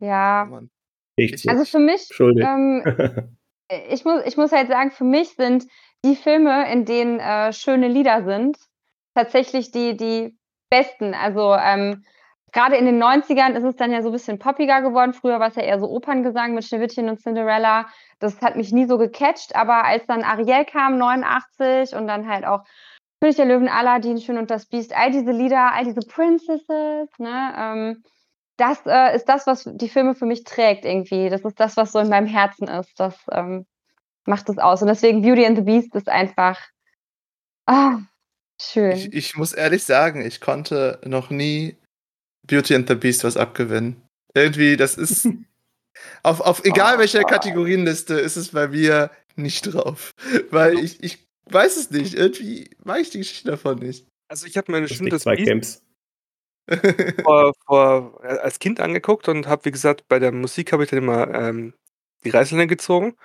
[0.00, 0.46] Ja.
[0.50, 0.70] Mann.
[1.16, 1.48] Ich so.
[1.50, 2.82] Also für mich, Entschuldigung.
[2.86, 3.36] ähm,
[3.90, 5.66] ich, muss, ich muss halt sagen, für mich sind
[6.04, 8.58] die Filme, in denen äh, schöne Lieder sind,
[9.14, 10.36] tatsächlich die, die
[10.70, 11.14] besten.
[11.14, 12.04] Also ähm,
[12.52, 15.12] gerade in den 90ern ist es dann ja so ein bisschen poppiger geworden.
[15.12, 17.86] Früher war es ja eher so Operngesang mit Schneewittchen und Cinderella.
[18.18, 22.44] Das hat mich nie so gecatcht, aber als dann Ariel kam, 89 und dann halt
[22.44, 22.64] auch
[23.20, 27.54] König der Löwen, Aladdin, Schön und das Biest, all diese Lieder, all diese Princesses, ne,
[27.56, 28.02] ähm,
[28.56, 31.28] das äh, ist das, was die Filme für mich trägt irgendwie.
[31.28, 32.98] Das ist das, was so in meinem Herzen ist.
[33.00, 33.66] Das ähm,
[34.26, 34.80] macht es aus.
[34.82, 36.60] Und deswegen Beauty and the Beast ist einfach
[37.66, 37.98] ah,
[38.60, 38.92] schön.
[38.92, 41.76] Ich, ich muss ehrlich sagen, ich konnte noch nie
[42.46, 44.02] Beauty and the Beast was abgewinnen.
[44.34, 45.26] Irgendwie, das ist.
[46.22, 47.30] auf, auf egal Oh, welcher Gott.
[47.30, 50.12] Kategorienliste ist es bei mir nicht drauf.
[50.50, 52.14] Weil ich, ich weiß es nicht.
[52.14, 54.06] Irgendwie mag ich die Geschichte davon nicht.
[54.28, 55.82] Also ich habe mir eine Das Stunde das zwei Camps.
[57.22, 60.90] vor, vor, äh, als Kind angeguckt und habe, wie gesagt, bei der Musik habe ich
[60.90, 61.74] dann immer ähm,
[62.24, 63.16] die Reißleine gezogen.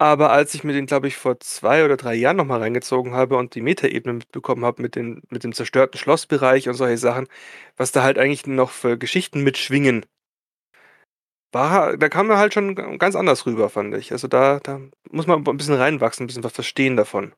[0.00, 3.36] Aber als ich mir den, glaube ich, vor zwei oder drei Jahren nochmal reingezogen habe
[3.36, 7.26] und die Metaebene mitbekommen habe mit, den, mit dem zerstörten Schlossbereich und solche Sachen,
[7.76, 10.06] was da halt eigentlich noch für Geschichten mitschwingen,
[11.50, 14.12] war, da kam er halt schon ganz anders rüber, fand ich.
[14.12, 14.80] Also da, da
[15.10, 17.32] muss man ein bisschen reinwachsen, ein bisschen was verstehen davon.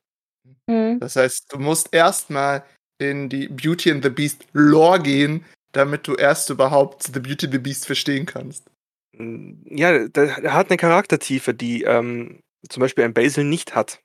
[0.67, 0.99] Mhm.
[0.99, 2.63] Das heißt, du musst erstmal
[2.99, 7.53] in die Beauty and the Beast Lore gehen, damit du erst überhaupt The Beauty and
[7.53, 8.69] the Beast verstehen kannst.
[9.17, 14.01] Ja, er hat eine Charaktertiefe, die ähm, zum Beispiel ein Basil nicht hat.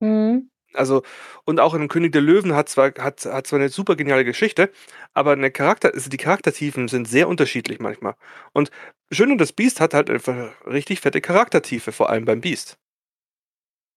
[0.00, 0.50] Mhm.
[0.74, 1.02] Also,
[1.44, 4.70] und auch in König der Löwen hat zwar, hat, hat zwar eine super geniale Geschichte,
[5.14, 8.14] aber eine Charakter, also die Charaktertiefen sind sehr unterschiedlich manchmal.
[8.52, 8.70] Und
[9.10, 12.78] Schön und das Biest hat halt einfach richtig fette Charaktertiefe, vor allem beim Biest.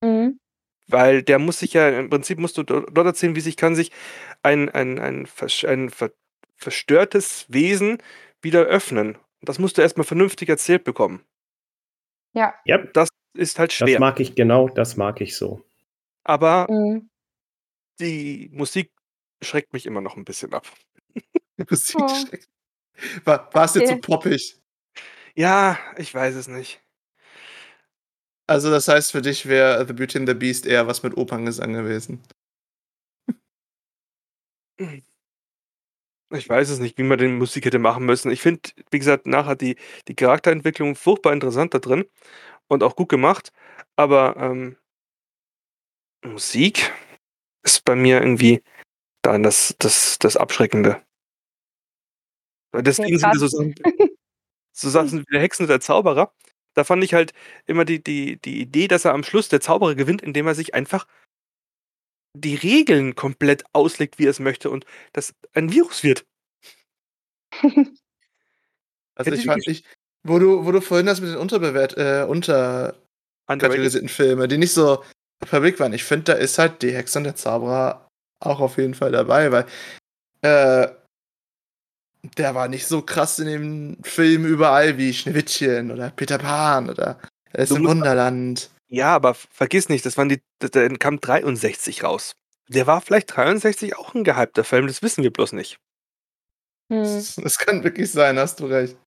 [0.01, 0.39] Mhm.
[0.87, 3.91] Weil der muss sich ja, im Prinzip musst du dort erzählen, wie sich kann sich
[4.43, 5.27] ein, ein, ein,
[5.67, 6.11] ein ver
[6.55, 7.97] verstörtes Wesen
[8.41, 9.17] wieder öffnen.
[9.41, 11.25] Das musst du erstmal vernünftig erzählt bekommen.
[12.33, 12.53] Ja.
[12.65, 12.77] ja.
[12.93, 13.87] Das ist halt schwer.
[13.87, 15.63] Das mag ich genau, das mag ich so.
[16.23, 17.09] Aber mhm.
[17.99, 18.91] die Musik
[19.41, 20.67] schreckt mich immer noch ein bisschen ab.
[21.57, 22.07] Die Musik oh.
[22.07, 22.49] schreckt.
[23.25, 23.79] War, war es okay.
[23.81, 24.57] jetzt so poppig?
[25.35, 26.81] Ja, ich weiß es nicht.
[28.47, 31.73] Also, das heißt, für dich wäre The Beauty and the Beast eher was mit Operngesang
[31.73, 32.21] gewesen.
[36.31, 38.31] Ich weiß es nicht, wie man den Musik hätte machen müssen.
[38.31, 42.05] Ich finde, wie gesagt, nachher die, die Charakterentwicklung furchtbar interessant da drin
[42.71, 43.51] und auch gut gemacht.
[43.97, 44.77] Aber ähm,
[46.23, 46.93] Musik
[47.63, 48.63] ist bei mir irgendwie
[49.21, 51.03] dann das, das, das Abschreckende.
[52.73, 53.75] Deswegen sind so Sachen,
[54.71, 56.33] so Sachen wie der Hexen und der Zauberer.
[56.73, 57.33] Da fand ich halt
[57.65, 60.73] immer die, die, die Idee, dass er am Schluss der Zauberer gewinnt, indem er sich
[60.73, 61.05] einfach
[62.33, 66.25] die Regeln komplett auslegt, wie er es möchte und das ein Virus wird.
[69.15, 69.85] also ich fand nicht,
[70.23, 75.03] wo du, wo du vorhin das mit den Unterbewert, äh, unterkategorisierten Filmen, die nicht so
[75.45, 75.93] Fabrik waren.
[75.93, 78.07] Ich finde, da ist halt die Hexe und der Zauberer
[78.39, 79.65] auch auf jeden Fall dabei, weil
[80.41, 80.87] äh,
[82.37, 87.19] der war nicht so krass in dem Film überall wie Schneewittchen oder Peter Pan oder
[87.51, 88.69] Es ist im Wunderland.
[88.87, 92.33] Ja, aber vergiss nicht, das waren die, der kam 63 raus.
[92.67, 95.77] Der war vielleicht 63 auch ein gehypter Film, das wissen wir bloß nicht.
[96.91, 97.03] Hm.
[97.03, 98.97] Das, das kann wirklich sein, hast du recht.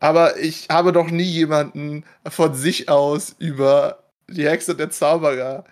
[0.00, 5.64] Aber ich habe doch nie jemanden von sich aus über die Hexe und der Zauberer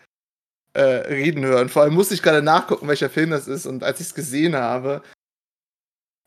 [0.72, 1.68] äh, reden hören.
[1.68, 3.66] Vor allem musste ich gerade nachgucken, welcher Film das ist.
[3.66, 5.02] Und als ich es gesehen habe,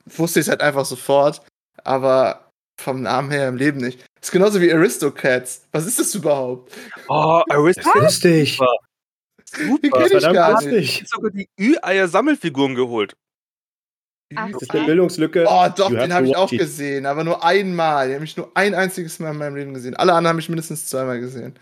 [0.06, 1.42] wusste ich es halt einfach sofort.
[1.84, 4.00] Aber vom Namen her im Leben nicht.
[4.16, 5.68] Das ist genauso wie Aristocats.
[5.72, 6.72] Was ist das überhaupt?
[7.10, 8.24] Oh, Aristocats.
[8.24, 8.60] Lustig.
[9.46, 9.80] Super.
[9.84, 10.74] Die kenne ich gar nicht.
[10.74, 13.16] Ich habe sogar die Ü-Eier-Sammelfiguren geholt.
[14.36, 15.46] Ach, das ist eine Bildungslücke.
[15.48, 16.60] Oh, doch, den habe ich auch it.
[16.60, 18.08] gesehen, aber nur einmal.
[18.08, 19.96] Den habe ich nur ein einziges Mal in meinem Leben gesehen.
[19.96, 21.58] Alle anderen habe ich mindestens zweimal gesehen.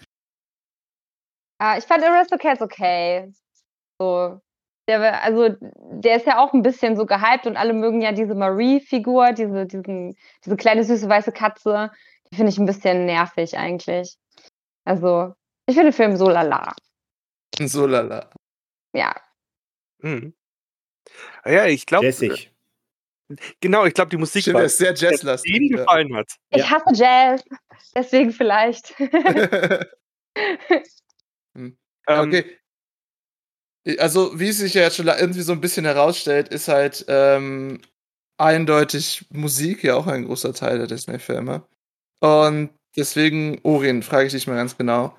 [1.59, 3.31] Ah, ich fand Aristocats okay.
[3.99, 4.41] So.
[4.89, 8.35] Der, also, der ist ja auch ein bisschen so gehypt und alle mögen ja diese
[8.35, 11.91] Marie-Figur, diese, diese kleine süße weiße Katze.
[12.31, 14.17] Die finde ich ein bisschen nervig eigentlich.
[14.85, 15.33] Also,
[15.67, 16.73] ich finde den Film so lala.
[17.59, 18.29] So lala.
[18.93, 19.13] Ja.
[20.01, 20.33] Hm.
[21.43, 22.07] Ah ja, ich glaube.
[23.59, 25.53] Genau, ich glaube, die Musik Stimmt, war ist sehr jazzlastig.
[25.53, 25.77] Ihnen ja.
[25.77, 26.31] gefallen hat.
[26.49, 26.69] Ich ja.
[26.69, 27.43] hasse Jazz,
[27.95, 28.97] deswegen vielleicht.
[31.57, 31.77] hm.
[32.05, 32.57] Okay.
[33.99, 37.81] Also, wie es sich ja jetzt schon irgendwie so ein bisschen herausstellt, ist halt ähm,
[38.37, 41.65] eindeutig Musik ja auch ein großer Teil der Disney-Filme.
[42.19, 45.15] Und deswegen, Orin, frage ich dich mal ganz genau.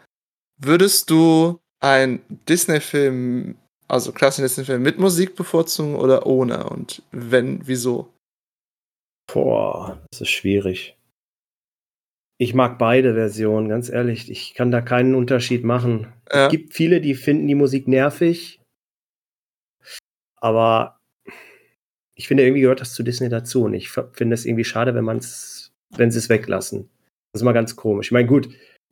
[0.59, 3.57] Würdest du einen Disney-Film
[3.89, 6.69] also klassischen Disney-Film mit Musik bevorzugen oder ohne?
[6.69, 8.13] Und wenn, wieso?
[9.33, 10.97] Boah, das ist schwierig.
[12.41, 14.31] Ich mag beide Versionen, ganz ehrlich.
[14.31, 16.13] Ich kann da keinen Unterschied machen.
[16.33, 16.47] Ja.
[16.47, 18.61] Es gibt viele, die finden die Musik nervig.
[20.41, 21.01] Aber
[22.15, 23.65] ich finde, irgendwie gehört das zu Disney dazu.
[23.65, 26.89] Und ich finde es irgendwie schade, wenn man es, wenn sie es weglassen.
[27.33, 28.09] Das ist mal ganz komisch.
[28.09, 28.49] Ich meine, gut,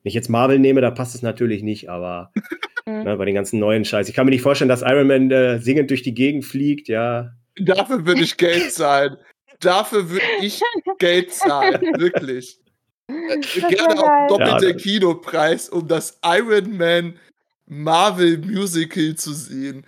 [0.07, 2.33] ich jetzt Marvel nehme, da passt es natürlich nicht, aber
[2.87, 3.03] Mhm.
[3.03, 4.09] Ne, bei den ganzen neuen Scheiß.
[4.09, 7.33] Ich kann mir nicht vorstellen, dass Iron Man äh, singend durch die Gegend fliegt, ja.
[7.57, 9.17] Dafür würde ich Geld zahlen.
[9.61, 10.63] Dafür würde ich
[10.99, 12.61] Geld zahlen, wirklich.
[13.09, 17.19] Gerne auch doppelter ja, Kinopreis, um das Iron Man
[17.67, 19.85] Marvel Musical zu sehen.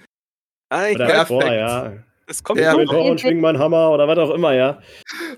[0.69, 1.93] Ah, ich oder vor, ja.
[2.27, 4.81] Es kommt ja, mit und schwing mein Hammer oder was auch immer, ja.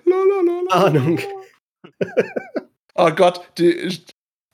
[0.04, 0.86] Lalalala.
[0.86, 1.20] Ahnung.
[2.94, 4.02] oh Gott, die,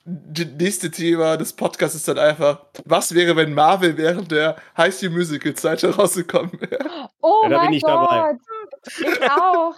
[0.07, 5.09] nächste Thema des Podcasts ist dann einfach, was wäre, wenn Marvel während der High School
[5.09, 7.09] Musical Zeit herausgekommen wäre?
[7.21, 8.07] Oh ja, da bin ich Gott.
[8.09, 8.37] dabei.
[8.85, 9.75] Ich auch.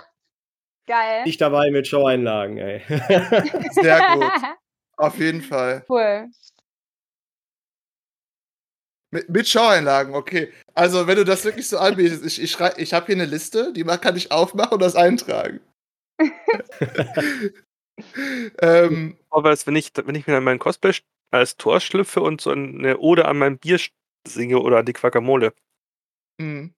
[0.85, 1.23] Geil.
[1.25, 2.81] Ich dabei mit Show-Einlagen, ey.
[3.71, 4.31] Sehr gut.
[4.97, 5.85] Auf jeden Fall.
[5.89, 6.29] Cool.
[9.11, 10.53] Mit, mit Schaueinlagen, okay.
[10.75, 13.83] Also, wenn du das wirklich so anbietest, ich, ich, ich habe hier eine Liste, die
[13.83, 15.61] kann ich aufmachen und das eintragen.
[18.61, 20.93] ähm, Aber wenn ich, wenn ich mir dann meinen Cosplay
[21.31, 23.79] als Tor schlüpfe und so eine Ode an mein Bier
[24.27, 25.53] singe oder an die Quacamole.
[26.41, 26.69] mh.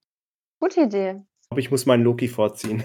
[0.59, 1.21] Gute Idee.
[1.41, 2.83] Ich glaube, ich muss meinen Loki vorziehen.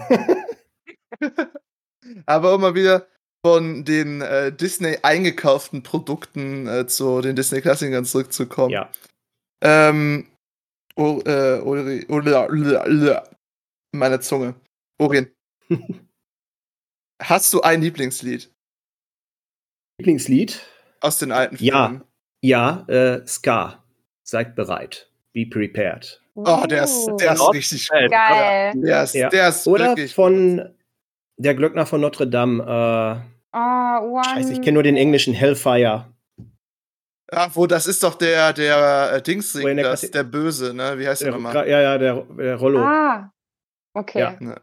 [2.25, 3.07] Aber um mal wieder
[3.45, 8.71] von den äh, Disney eingekauften Produkten äh, zu den Disney-Klassikern zurückzukommen.
[8.71, 8.91] ja.
[9.63, 10.27] Ähm,
[10.95, 13.29] oh, äh, Ori, Ula- Ula- Ula.
[13.95, 14.53] meine Zunge.
[14.99, 15.31] Orien.
[17.21, 18.51] Hast du ein Lieblingslied
[19.99, 20.61] Lieblingslied?
[21.01, 21.87] aus den alten Ja.
[21.87, 22.03] Filmen?
[22.43, 23.83] Ja, äh, Ska.
[24.23, 25.09] Seid bereit.
[25.33, 26.21] Be prepared.
[26.35, 28.11] Oh, der ist, der ist richtig bad.
[28.11, 28.73] Geil.
[28.75, 29.29] Der ist, Ja.
[29.29, 30.75] der ist Oder von
[31.37, 32.61] der Glöckner von Notre Dame.
[33.53, 34.21] Oh, one.
[34.21, 36.13] Äh, scheiße, ich kenne nur den englischen Hellfire.
[37.31, 40.23] Ach, wo, das ist doch der, der äh, Dings Wo in singt der das, der
[40.23, 40.97] Böse, ne?
[40.99, 41.67] Wie heißt der Der, nochmal?
[41.67, 42.79] ja, ja, der, der Rollo.
[42.79, 43.31] Ah.
[43.93, 44.19] Okay.
[44.19, 44.37] Ja.
[44.39, 44.61] Ne.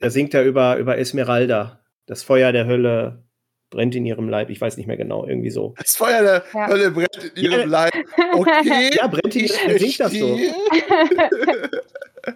[0.00, 1.79] Der singt ja über, über Esmeralda.
[2.10, 3.22] Das Feuer der Hölle
[3.70, 4.50] brennt in ihrem Leib.
[4.50, 5.74] Ich weiß nicht mehr genau, irgendwie so.
[5.78, 6.66] Das Feuer der Ja.
[6.66, 7.66] Hölle brennt in ihrem Ja.
[7.66, 7.92] Leib.
[8.32, 8.90] Okay.
[8.96, 10.36] Ja, brennt in ich ihrem Leib, das so.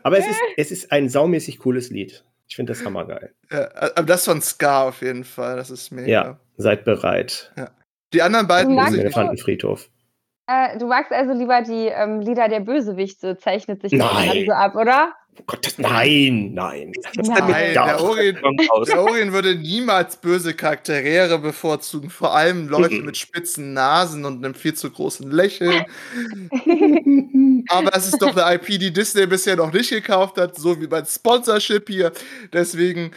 [0.04, 2.24] Aber es ist, es ist ein saumäßig cooles Lied.
[2.48, 3.32] Ich finde das hammergeil.
[3.50, 5.56] Ja, aber das von Ska auf jeden Fall.
[5.56, 6.08] Das ist mega.
[6.08, 7.52] Ja, seid bereit.
[8.12, 8.94] Die anderen beiden du- nicht.
[8.98, 9.88] Elefantenfriedhof.
[10.46, 14.10] äh, du magst also lieber die ähm, Lieder der Bösewichte, zeichnet sich das
[14.46, 15.14] so ab, oder?
[15.36, 16.92] Oh Gott, das, nein, nein.
[17.16, 17.26] Nein.
[17.48, 18.86] Nein, der Aus.
[18.86, 22.08] der Orient würde niemals böse Charaktere bevorzugen.
[22.08, 23.06] Vor allem Leute Mhm.
[23.06, 25.84] mit spitzen Nasen und einem viel zu großen Lächeln.
[27.68, 30.86] Aber es ist doch eine IP, die Disney bisher noch nicht gekauft hat, so wie
[30.86, 32.12] beim Sponsorship hier.
[32.52, 33.12] Deswegen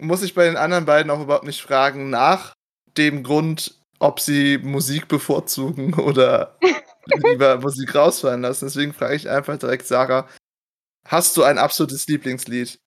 [0.00, 2.52] muss ich bei den anderen beiden auch überhaupt nicht fragen nach
[2.98, 6.58] dem Grund, ob sie Musik bevorzugen oder
[7.24, 8.66] lieber Musik rausfallen lassen.
[8.66, 10.28] Deswegen frage ich einfach direkt Sarah,
[11.06, 12.78] hast du ein absolutes Lieblingslied?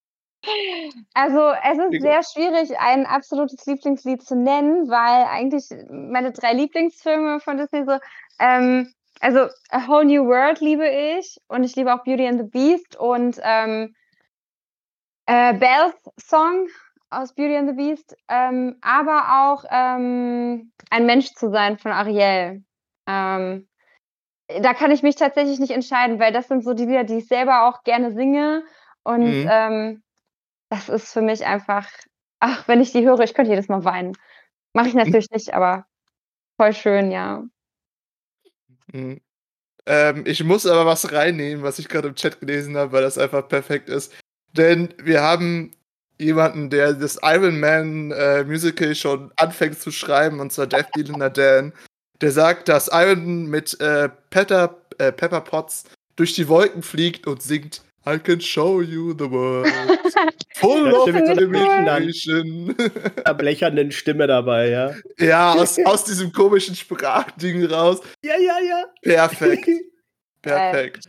[1.13, 7.39] Also es ist sehr schwierig, ein absolutes Lieblingslied zu nennen, weil eigentlich meine drei Lieblingsfilme
[7.39, 7.97] von Disney so,
[8.39, 12.47] ähm, also A Whole New World liebe ich und ich liebe auch Beauty and the
[12.47, 13.95] Beast und ähm,
[15.25, 16.67] äh, Belle's Song
[17.09, 22.63] aus Beauty and the Beast, ähm, aber auch ähm, Ein Mensch zu sein von Ariel.
[23.07, 23.67] Ähm,
[24.47, 27.27] da kann ich mich tatsächlich nicht entscheiden, weil das sind so die Lieder, die ich
[27.27, 28.63] selber auch gerne singe
[29.03, 29.47] und Mhm.
[29.49, 30.03] ähm,
[30.69, 31.89] das ist für mich einfach,
[32.39, 34.17] ach, wenn ich die höre, ich könnte jedes Mal weinen.
[34.73, 35.85] Mache ich natürlich nicht, aber
[36.57, 37.43] voll schön, ja.
[38.91, 39.21] Hm.
[39.87, 43.17] Ähm, ich muss aber was reinnehmen, was ich gerade im Chat gelesen habe, weil das
[43.17, 44.13] einfach perfekt ist.
[44.53, 45.71] Denn wir haben
[46.19, 51.33] jemanden, der das Iron Man äh, Musical schon anfängt zu schreiben, und zwar Dave Dylan
[51.33, 51.73] Dan.
[52.21, 55.83] Der sagt, dass Iron mit äh, Pepper, äh, Pepper Potts
[56.15, 59.67] durch die Wolken fliegt und singt I can show you the world.
[60.55, 61.07] Full of.
[61.07, 61.47] Mit einer
[63.33, 64.93] blechernden Stimme dabei, ja.
[65.17, 68.01] ja, aus, aus diesem komischen Sprachding raus.
[68.23, 68.85] Ja, ja, ja.
[69.01, 69.67] Perfekt.
[70.43, 71.05] Perfekt.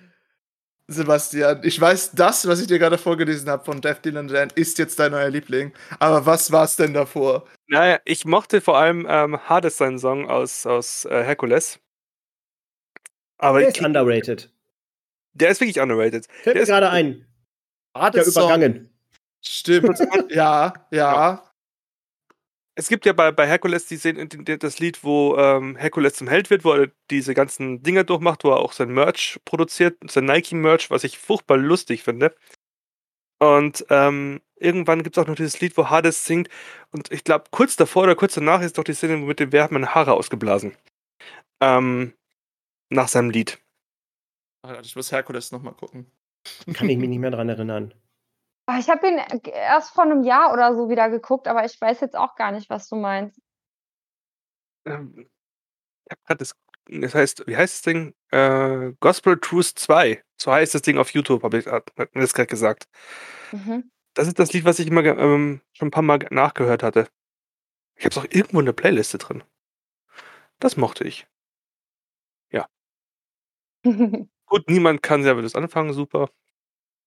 [0.89, 4.79] Sebastian, ich weiß, das, was ich dir gerade vorgelesen habe von Death Dylan Dan, ist
[4.79, 5.73] jetzt dein neuer Liebling.
[5.99, 7.45] Aber was war es denn davor?
[7.67, 11.81] Naja, ich mochte vor allem ähm, Hades seinen Song aus, aus äh, Herkules.
[13.39, 14.51] Aber Der ich, ist underrated.
[15.35, 16.27] der ist wirklich underrated.
[16.27, 17.27] Fällt Der mir ist- gerade ein.
[17.93, 18.91] War Der übergangen.
[19.43, 19.99] Stimmt.
[20.31, 21.43] ja, ja.
[22.79, 26.15] Es gibt ja bei, bei Herkules die Szene, die- die- das Lied, wo ähm, Herkules
[26.15, 29.99] zum Held wird, wo er diese ganzen Dinge durchmacht, wo er auch sein Merch produziert,
[30.11, 32.35] sein Nike-Merch, was ich furchtbar lustig finde.
[33.39, 36.49] Und ähm, irgendwann gibt es auch noch dieses Lied, wo Hades singt.
[36.91, 39.65] Und ich glaube, kurz davor oder kurz danach ist doch die Szene mit dem Wer
[39.65, 40.75] hat meine Haare ausgeblasen.
[41.61, 42.13] Ähm,
[42.91, 43.59] nach seinem Lied.
[44.83, 46.11] Ich muss Herkules nochmal gucken.
[46.75, 47.95] Kann ich mich nicht mehr dran erinnern.
[48.67, 51.81] Ah, Ich habe ihn äh, erst vor einem Jahr oder so wieder geguckt, aber ich
[51.81, 53.41] weiß jetzt auch gar nicht, was du meinst.
[54.85, 55.29] Ähm,
[56.07, 56.55] ich hab grad das,
[56.87, 58.15] das heißt, wie heißt das Ding?
[58.31, 60.23] Äh, Gospel Truth 2.
[60.41, 62.89] So heißt das Ding auf YouTube, habe ich hat mir das gerade gesagt.
[63.53, 63.91] Mhm.
[64.15, 67.09] Das ist das Lied, was ich immer ähm, schon ein paar Mal ge- nachgehört hatte.
[67.97, 69.45] Ich habe es auch irgendwo in der Playliste drin.
[70.61, 71.27] Das mochte ich.
[74.47, 76.31] Gut, niemand kann selber das anfangen, super.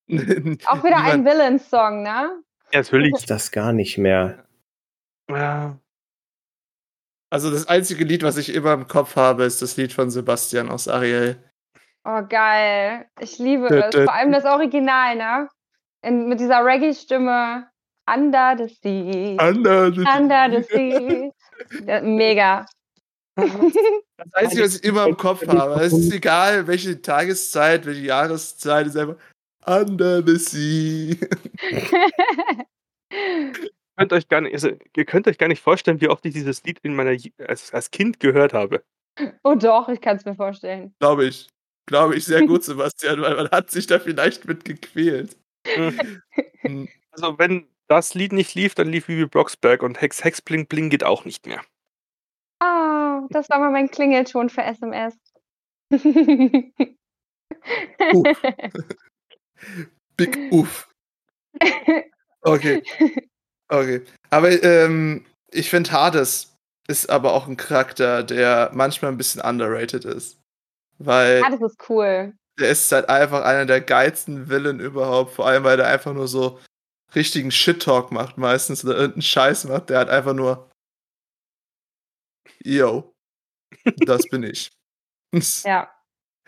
[0.67, 2.41] auch wieder ein Villains-Song, ne?
[2.71, 3.13] Ja, natürlich.
[3.15, 4.43] Ist das gar nicht mehr.
[5.29, 5.77] Ja,
[7.31, 10.69] Also das einzige Lied, was ich immer im Kopf habe, ist das Lied von Sebastian
[10.69, 11.37] aus Ariel.
[12.05, 13.05] Oh, geil.
[13.19, 13.93] Ich liebe es.
[13.95, 15.49] Vor allem das Original, ne?
[16.01, 17.67] In, mit dieser Reggae-Stimme.
[18.11, 19.47] Under the sea.
[19.49, 21.31] Under the- Under the sea.
[21.85, 22.65] Ja, mega.
[23.35, 25.81] Das Einzige, was ich immer im Kopf habe.
[25.83, 29.15] Es ist egal, welche Tageszeit, welche Jahreszeit, es ist einfach
[29.69, 31.15] Under the Sea.
[33.97, 36.63] könnt euch gar nicht, also, ihr könnt euch gar nicht vorstellen, wie oft ich dieses
[36.63, 37.15] Lied in meiner
[37.47, 38.83] als als Kind gehört habe.
[39.43, 40.95] Oh doch, ich kann's mir vorstellen.
[40.99, 41.49] Glaube ich.
[41.85, 45.37] Glaube ich sehr gut, Sebastian, weil man hat sich da vielleicht mit gequält.
[45.67, 45.99] Hm.
[46.61, 46.89] Hm.
[47.11, 50.89] Also, wenn das Lied nicht lief, dann lief Bibi Blocksberg und Hex Hex Bling Bling
[50.89, 51.61] geht auch nicht mehr.
[52.59, 55.17] Ah, das war mal mein Klingelton für SMS.
[60.17, 60.89] Big Uff.
[62.41, 62.83] Okay.
[63.67, 64.03] Okay.
[64.29, 66.55] Aber ähm, ich finde, Hades
[66.87, 70.39] ist aber auch ein Charakter, der manchmal ein bisschen underrated ist.
[70.97, 72.33] Weil das ist cool.
[72.59, 75.33] der ist halt einfach einer der geilsten Villain überhaupt.
[75.33, 76.59] Vor allem, weil der einfach nur so
[77.15, 79.89] richtigen Shit-Talk macht meistens oder irgendeinen Scheiß macht.
[79.89, 80.69] Der hat einfach nur
[82.63, 83.13] Yo,
[84.05, 84.71] das bin ich.
[85.63, 85.89] Ja.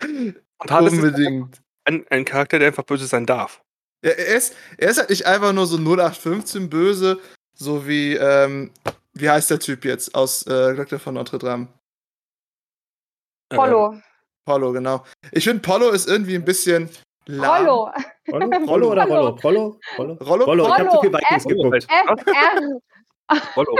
[0.00, 1.62] Und Hades ist Unbedingt.
[1.84, 3.62] Ein ein Charakter, der einfach böse sein darf.
[4.04, 7.20] Ja, er, ist, er ist halt nicht einfach nur so 0815 böse,
[7.54, 8.72] so wie, ähm,
[9.14, 11.68] wie heißt der Typ jetzt aus äh, von Notre Dame?
[13.50, 14.00] Ähm, Polo.
[14.44, 15.04] Polo, genau.
[15.30, 16.90] Ich finde, Polo ist irgendwie ein bisschen
[17.26, 17.64] lahm.
[17.64, 17.90] Polo.
[18.32, 19.28] Rollo, Rollo oder Rollo.
[19.42, 19.80] Rollo?
[19.98, 20.14] Rollo?
[20.14, 20.14] Rollo?
[20.14, 20.44] Rollo?
[20.44, 21.86] Rollo, ich habe zu viel Rollo, Vikings F- geguckt.
[23.28, 23.40] FR.
[23.56, 23.76] Rollo.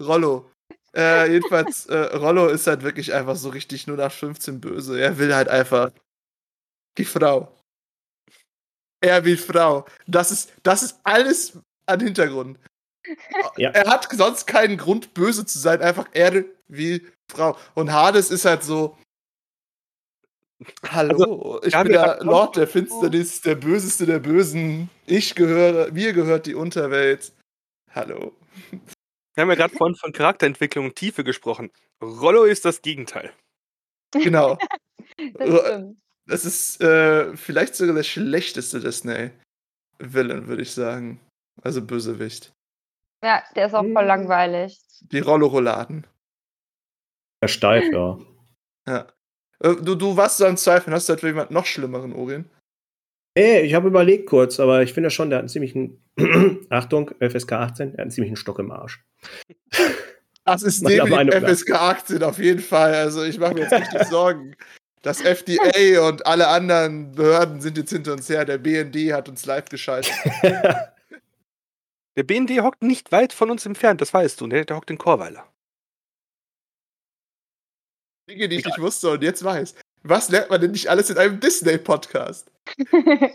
[0.00, 0.50] Rollo.
[0.96, 5.00] Äh, jedenfalls, äh, Rollo ist halt wirklich einfach so richtig 0815 böse.
[5.00, 5.90] Er will halt einfach
[6.98, 7.56] die Frau.
[9.00, 9.86] Er will Frau.
[10.06, 12.58] Das ist, das ist alles an Hintergrund.
[13.56, 13.70] Ja.
[13.70, 15.80] Er hat sonst keinen Grund, böse zu sein.
[15.80, 17.56] Einfach er will Frau.
[17.74, 18.96] Und Hades ist halt so.
[20.90, 24.90] Hallo, ich wir bin der Lord der Finsternis, der Böseste der Bösen.
[25.06, 27.32] Ich gehöre, mir gehört die Unterwelt.
[27.92, 28.36] Hallo.
[29.34, 31.70] Wir haben ja gerade vorhin von Charakterentwicklung und Tiefe gesprochen.
[32.02, 33.32] Rollo ist das Gegenteil.
[34.12, 34.58] Genau.
[35.34, 35.96] Das stimmt.
[36.30, 41.20] Das ist äh, vielleicht sogar der schlechteste Disney-Villain, würde ich sagen.
[41.62, 42.52] Also Bösewicht.
[43.24, 44.78] Ja, der ist auch voll langweilig.
[45.00, 46.06] Die Rollo-Rouladen.
[47.42, 48.18] Der steif, ja.
[48.88, 49.08] Ja.
[49.58, 50.94] Äh, Du, du warst so am Zweifeln.
[50.94, 52.48] Hast du halt jemand noch schlimmeren, Orien?
[53.36, 56.02] Ey, ich habe überlegt kurz, aber ich finde schon, der hat einen ziemlichen,
[56.70, 59.04] Achtung, FSK 18, der hat einen ziemlichen Stock im Arsch.
[60.44, 61.30] Das ist neben.
[61.30, 62.94] FSK 18 auf jeden Fall.
[62.94, 64.56] Also ich mache mir jetzt richtig Sorgen.
[65.02, 68.44] Das FDA und alle anderen Behörden sind jetzt hinter uns her.
[68.44, 70.12] Der BND hat uns live geschaltet.
[72.16, 74.66] Der BND hockt nicht weit von uns entfernt, das weißt du, ne?
[74.66, 75.46] Der hockt in Chorweiler.
[78.28, 79.74] Dinge, die ich nicht wusste und jetzt weiß.
[80.02, 82.50] Was lernt man denn nicht alles in einem Disney-Podcast?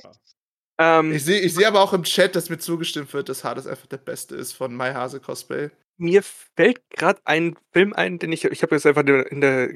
[0.78, 3.66] Ähm, Ich sehe ich seh aber auch im Chat, dass mir zugestimmt wird, dass Hades
[3.66, 5.70] einfach der Beste ist von My Hase Cosplay.
[5.96, 9.40] mir fällt gerade ein Film ein, den ich, ich habe jetzt einfach in der- in
[9.40, 9.70] der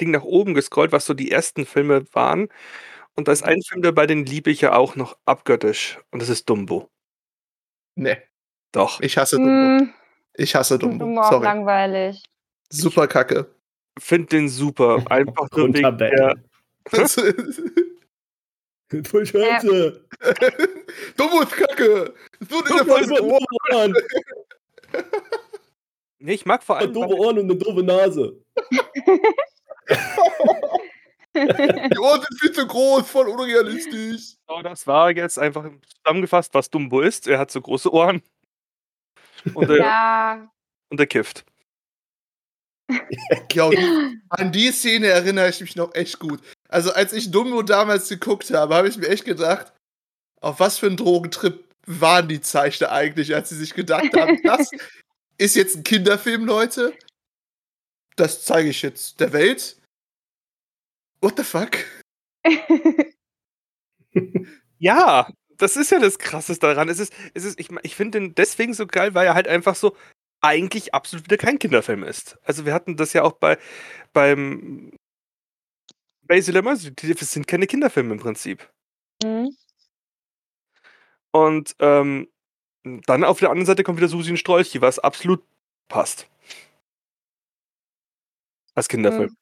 [0.00, 2.48] Ding nach oben gescrollt, was so die ersten Filme waren.
[3.14, 5.98] Und da ist ein Film dabei, den liebe ich ja auch noch abgöttisch.
[6.12, 6.88] Und das ist Dumbo.
[7.96, 8.18] Nee,
[8.72, 9.00] Doch.
[9.00, 9.50] ich hasse Dumbo.
[9.50, 9.92] Hm,
[10.34, 10.98] Ich hasse Dumbo.
[11.04, 11.44] Dumbo auch Sorry.
[11.44, 12.22] langweilig.
[12.70, 13.50] Super kacke.
[13.98, 15.02] Find den super.
[15.10, 16.36] Einfach nur wegen der.
[16.94, 17.34] Scheiße.
[21.16, 22.14] Dumbo ist kacke.
[22.48, 23.20] So der Fall.
[23.20, 23.94] Ohren,
[26.20, 26.92] Nee, ich mag vor allem.
[26.92, 28.40] doofe Ohren und eine doofe Nase.
[31.34, 34.36] Die Ohren sind viel zu groß, voll unrealistisch.
[34.48, 35.70] So, das war jetzt einfach
[36.04, 37.28] zusammengefasst, was Dumbo ist.
[37.28, 38.22] Er hat so große Ohren.
[39.54, 40.50] Und er, ja.
[40.90, 41.44] und er kifft.
[43.52, 46.40] Ja, und an die Szene erinnere ich mich noch echt gut.
[46.68, 49.72] Also, als ich Dumbo damals geguckt habe, habe ich mir echt gedacht,
[50.40, 54.70] auf was für einen Drogentrip waren die Zeichner eigentlich, als sie sich gedacht haben, das
[55.38, 56.94] ist jetzt ein Kinderfilm, Leute.
[58.16, 59.77] Das zeige ich jetzt der Welt.
[61.20, 61.78] What the fuck?
[64.78, 66.88] Ja, das ist ja das Krasseste daran.
[66.88, 69.74] Es ist, es ist, ich, ich finde den deswegen so geil, weil er halt einfach
[69.74, 69.96] so
[70.40, 72.38] eigentlich absolut wieder kein Kinderfilm ist.
[72.44, 73.58] Also wir hatten das ja auch bei
[74.12, 74.92] beim
[76.22, 78.70] Basil Lemons, das sind keine Kinderfilme im Prinzip.
[79.22, 79.50] Hm.
[81.32, 82.28] Und ähm,
[83.06, 85.42] dann auf der anderen Seite kommt wieder Susi und Strolchi, was absolut
[85.88, 86.28] passt.
[88.74, 89.30] Als Kinderfilm.
[89.30, 89.36] Hm.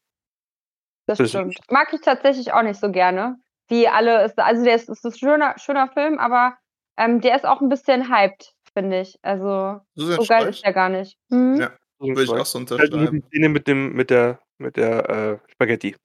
[1.07, 1.59] Das Das- stimmt.
[1.71, 3.37] Mag ich tatsächlich auch nicht so gerne.
[3.69, 6.57] Wie alle, ist, also der ist, ist ein schöner, schöner Film, aber
[6.97, 9.19] ähm, der ist auch ein bisschen hyped, finde ich.
[9.23, 11.17] Also So so geil ist der gar nicht.
[11.31, 11.57] Hm?
[11.57, 11.73] Ja.
[11.99, 13.23] Würde ich auch so Halt nur die unterschreiben.
[13.29, 15.97] Szene mit dem, mit der, mit der äh, Spaghetti.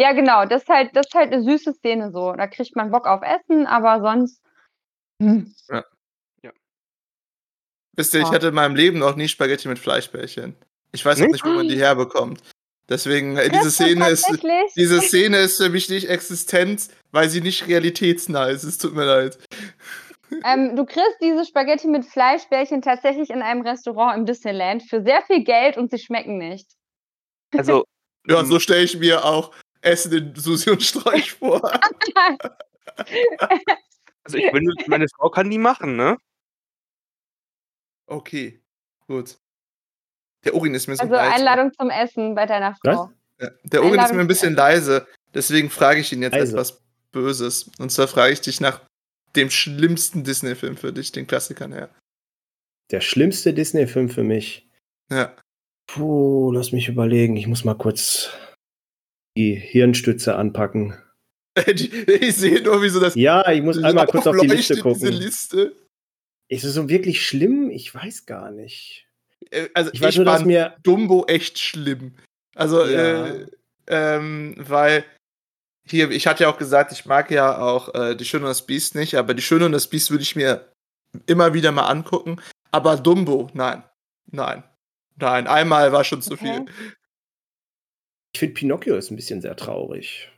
[0.00, 0.44] Ja, genau.
[0.46, 2.32] Das ist halt, das ist halt eine süße Szene so.
[2.32, 4.40] Da kriegt man Bock auf Essen, aber sonst.
[5.20, 5.52] Hm.
[7.96, 8.32] Wisst ihr, ich Ja.
[8.34, 10.54] hatte in meinem Leben noch nie Spaghetti mit Fleischbällchen.
[10.92, 11.32] Ich weiß auch Nicht?
[11.32, 12.40] nicht, wo man die herbekommt.
[12.88, 14.26] Deswegen, äh, diese Szene ist,
[14.76, 18.64] diese Szene ist für mich nicht existent, weil sie nicht realitätsnah ist.
[18.64, 19.38] Es tut mir leid.
[20.44, 25.22] Ähm, du kriegst diese Spaghetti mit Fleischbällchen tatsächlich in einem Restaurant im Disneyland für sehr
[25.22, 26.70] viel Geld und sie schmecken nicht.
[27.54, 27.84] Also,
[28.28, 31.62] Ja, so stelle ich mir auch Essen in Susi und Sträuch vor.
[34.24, 36.18] also ich bin, meine Frau kann die machen, ne?
[38.06, 38.60] Okay,
[39.06, 39.38] gut.
[40.44, 41.34] Der Urin ist mir so Also leise.
[41.34, 43.10] Einladung zum Essen bei deiner Frau.
[43.40, 46.52] Ja, Der Urin ist Einladung mir ein bisschen leise, deswegen frage ich ihn jetzt Leise.
[46.52, 46.80] etwas
[47.12, 47.70] Böses.
[47.78, 48.80] Und zwar frage ich dich nach
[49.36, 51.90] dem schlimmsten Disney-Film für dich, den Klassikern her.
[52.90, 54.68] Der schlimmste Disney-Film für mich.
[55.10, 55.36] Ja.
[55.86, 57.36] Puh, lass mich überlegen.
[57.36, 58.30] Ich muss mal kurz
[59.36, 60.94] die Hirnstütze anpacken.
[61.66, 65.08] Ich sehe nur, wie so das Ja, ich muss einmal kurz auf die Liste gucken.
[65.08, 65.74] Liste.
[66.48, 67.70] Ist es so wirklich schlimm?
[67.70, 69.07] Ich weiß gar nicht.
[69.50, 70.76] Äh, Also Ich weiß nur, fand mir.
[70.82, 72.14] Dumbo echt schlimm.
[72.54, 73.26] Also, Ja.
[73.26, 73.46] äh,
[73.86, 75.04] ähm, weil
[75.86, 78.66] hier, ich hatte ja auch gesagt, ich mag ja auch äh, Die Schöne und das
[78.66, 80.70] Biest nicht, aber Die Schöne und das Biest würde ich mir
[81.26, 82.40] immer wieder mal angucken.
[82.70, 83.82] Aber Dumbo, nein.
[84.30, 84.62] Nein.
[85.16, 86.66] Nein, einmal war schon zu Okay.
[86.66, 86.66] viel.
[88.34, 90.30] Ich finde Pinocchio ist ein bisschen sehr traurig.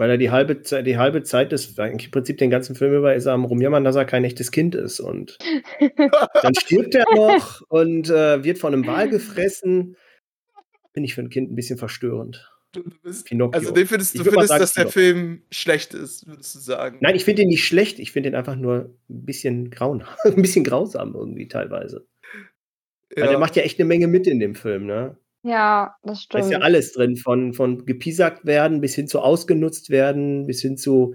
[0.00, 3.14] Weil er die halbe Zeit, die halbe Zeit des, im Prinzip den ganzen Film über
[3.14, 4.98] ist er am rumjammern, dass er kein echtes Kind ist.
[4.98, 5.36] Und
[6.42, 9.98] dann stirbt er noch und äh, wird von einem Wal gefressen.
[10.94, 12.50] Finde ich für ein Kind ein bisschen verstörend.
[12.72, 13.58] Du bist, Pinocchio.
[13.58, 14.88] also, den findest, du findest, sagen, dass der.
[14.88, 16.96] Film schlecht ist, würdest du sagen?
[17.02, 20.40] Nein, ich finde ihn nicht schlecht, ich finde ihn einfach nur ein bisschen grauen, ein
[20.40, 22.06] bisschen grausam irgendwie teilweise.
[23.14, 25.18] Weil der macht ja echt eine Menge mit in dem Film, ne?
[25.42, 26.44] Ja, das Da stimmt.
[26.44, 30.76] ist ja alles drin, von, von gepiesackt werden bis hin zu ausgenutzt werden, bis hin
[30.76, 31.14] zu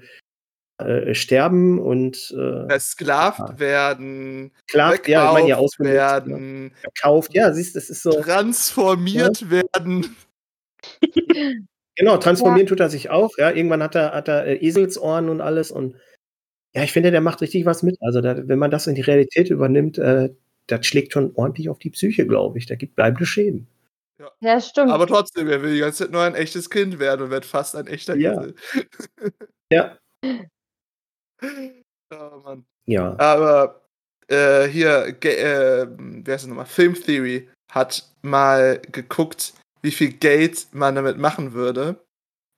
[0.79, 3.59] äh, sterben und äh, Versklavt Ja.
[3.59, 7.33] werden, Sklavt, ja, ich meine ja verkauft ausgenutzt, werden, verkauft.
[7.33, 8.11] Ja, siehst, das ist so.
[8.21, 10.15] transformiert werden.
[11.95, 13.37] Genau, transformieren tut er sich auch.
[13.37, 15.95] Ja, irgendwann hat er, hat er äh, Eselsohren und alles und
[16.75, 17.95] ja, ich finde, der macht richtig was mit.
[18.01, 20.31] Also, da, wenn man das in die Realität übernimmt, äh,
[20.67, 22.65] das schlägt schon ordentlich auf die Psyche, glaube ich.
[22.65, 23.67] Da gibt bleibende Schäden.
[24.39, 24.91] Ja, stimmt.
[24.91, 27.75] Aber trotzdem, er will die ganze Zeit nur ein echtes Kind werden und wird fast
[27.75, 28.33] ein echter Ja.
[28.33, 28.55] Esel.
[29.71, 29.97] Ja.
[32.11, 32.65] Oh Mann.
[32.85, 33.17] Ja.
[33.19, 33.81] Aber
[34.27, 36.65] äh, hier, äh, wer ist das nochmal?
[36.67, 42.05] Film Theory hat mal geguckt, wie viel Geld man damit machen würde,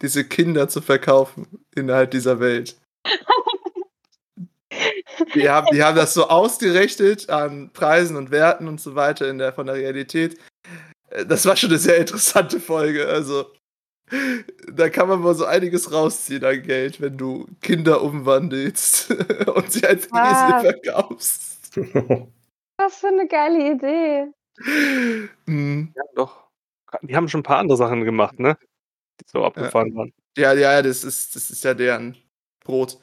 [0.01, 2.77] diese Kinder zu verkaufen innerhalb dieser Welt.
[5.33, 9.37] Die haben, die haben das so ausgerechnet an Preisen und Werten und so weiter in
[9.37, 10.37] der, von der Realität.
[11.09, 13.07] Äh, Das war schon eine sehr interessante Folge.
[13.07, 13.51] Also,
[14.71, 19.11] da kann man mal so einiges rausziehen an Geld, wenn du Kinder umwandelst
[19.55, 20.59] und sie als Ah.
[20.61, 21.71] Esel verkaufst.
[22.77, 24.27] Was für eine geile Idee.
[25.45, 25.93] Mhm.
[25.95, 26.47] Ja, doch.
[27.01, 28.57] Die haben schon ein paar andere Sachen gemacht, ne?
[29.19, 30.13] Die so abgefahren waren.
[30.37, 32.15] Ja, ja, das ist, das ist ja deren
[32.63, 32.97] Brot.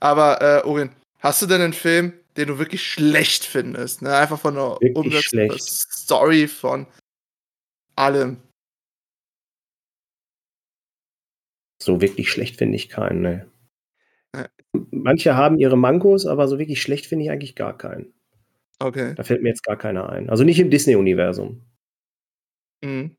[0.00, 4.02] Aber, äh, Orin, hast du denn einen Film, den du wirklich schlecht findest?
[4.02, 4.16] Ne?
[4.16, 5.50] Einfach von der Umsetzung.
[5.58, 6.86] Story, von
[7.96, 8.38] allem.
[11.86, 13.50] so wirklich schlecht finde ich keinen, ne.
[14.34, 14.48] Ja.
[14.90, 18.12] Manche haben ihre Mankos, aber so wirklich schlecht finde ich eigentlich gar keinen.
[18.78, 19.14] Okay.
[19.14, 20.28] Da fällt mir jetzt gar keiner ein.
[20.28, 21.64] Also nicht im Disney-Universum.
[22.84, 23.16] Mhm.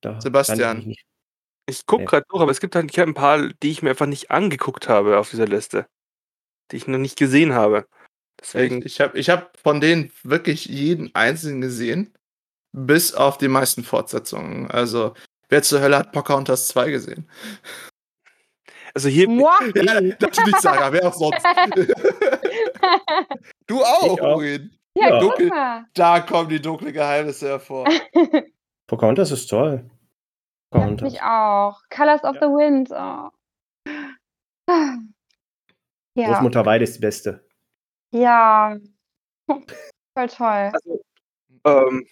[0.00, 0.80] Da Sebastian.
[0.80, 1.06] ich nicht.
[1.68, 4.06] Ich gucke gerade durch, aber es gibt halt ich ein paar, die ich mir einfach
[4.06, 5.86] nicht angeguckt habe auf dieser Liste.
[6.72, 7.86] Die ich noch nicht gesehen habe.
[8.40, 8.86] Deswegen, Echt?
[8.86, 12.12] Ich habe ich hab von denen wirklich jeden einzelnen gesehen,
[12.72, 14.70] bis auf die meisten Fortsetzungen.
[14.70, 15.14] Also,
[15.48, 17.28] wer zur Hölle hat Pocahontas 2 gesehen?
[18.94, 19.50] also hier, Moi?
[19.74, 21.44] Ja, natürlich, Sarah, wer auch sonst.
[23.66, 24.22] du auch, Ich.
[24.22, 24.70] Orin.
[24.94, 25.46] Ja, Ja.
[25.48, 25.84] mal.
[25.94, 27.86] Da kommen die dunklen Geheimnisse hervor.
[28.86, 29.88] Pocahontas ist toll.
[30.70, 31.10] Pocahontas.
[31.12, 31.80] mich auch.
[31.88, 32.40] Colors of Ja.
[32.42, 32.90] the Wind.
[32.92, 33.30] Oh.
[36.14, 37.42] Ja, Großmutter Weide ist die beste.
[38.12, 38.76] ja.
[39.48, 40.70] Voll toll.
[40.74, 41.00] also,
[41.64, 42.06] ähm,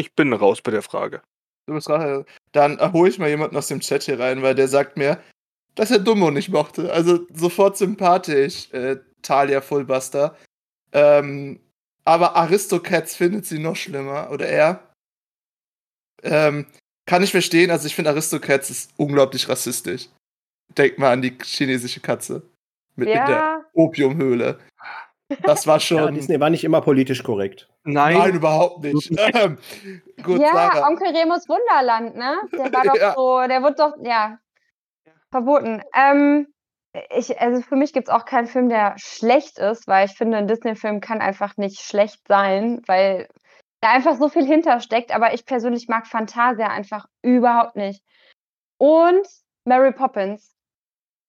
[0.00, 1.22] ich bin raus bei der Frage.
[1.66, 2.24] Du bist raus.
[2.52, 5.22] Dann hole ich mal jemanden aus dem Chat hier rein, weil der sagt mir,
[5.74, 6.92] dass er Dumbo nicht mochte.
[6.92, 10.36] Also sofort sympathisch, äh, Talia Fullbuster.
[10.92, 11.60] Ähm,
[12.04, 14.92] aber Aristocats findet sie noch schlimmer, oder er.
[16.22, 16.66] Ähm,
[17.06, 20.08] kann ich verstehen, also ich finde Aristocats ist unglaublich rassistisch.
[20.76, 22.42] Denk mal an die chinesische Katze.
[22.96, 24.58] Mit in der Ja, Opiumhöhle.
[25.44, 25.98] Das war schon.
[25.98, 27.68] Ja, Disney war nicht immer politisch korrekt.
[27.84, 29.10] Nein, Nein, überhaupt nicht.
[29.34, 29.58] Ähm,
[30.22, 30.88] gut, ja Sarah.
[30.88, 32.36] Onkel Remus Wunderland, ne?
[32.52, 33.14] Der war doch Ja.
[33.14, 34.38] so, der wird doch, ja,
[35.30, 35.82] verboten.
[35.94, 36.48] Ähm,
[37.10, 40.38] ich, also für mich gibt es auch keinen Film, der schlecht ist, weil ich finde,
[40.38, 43.28] ein Disney-Film kann einfach nicht schlecht sein, weil
[43.80, 45.14] da einfach so viel hintersteckt.
[45.14, 48.02] Aber ich persönlich mag Fantasia einfach überhaupt nicht.
[48.78, 49.26] Und
[49.64, 50.56] Mary Poppins.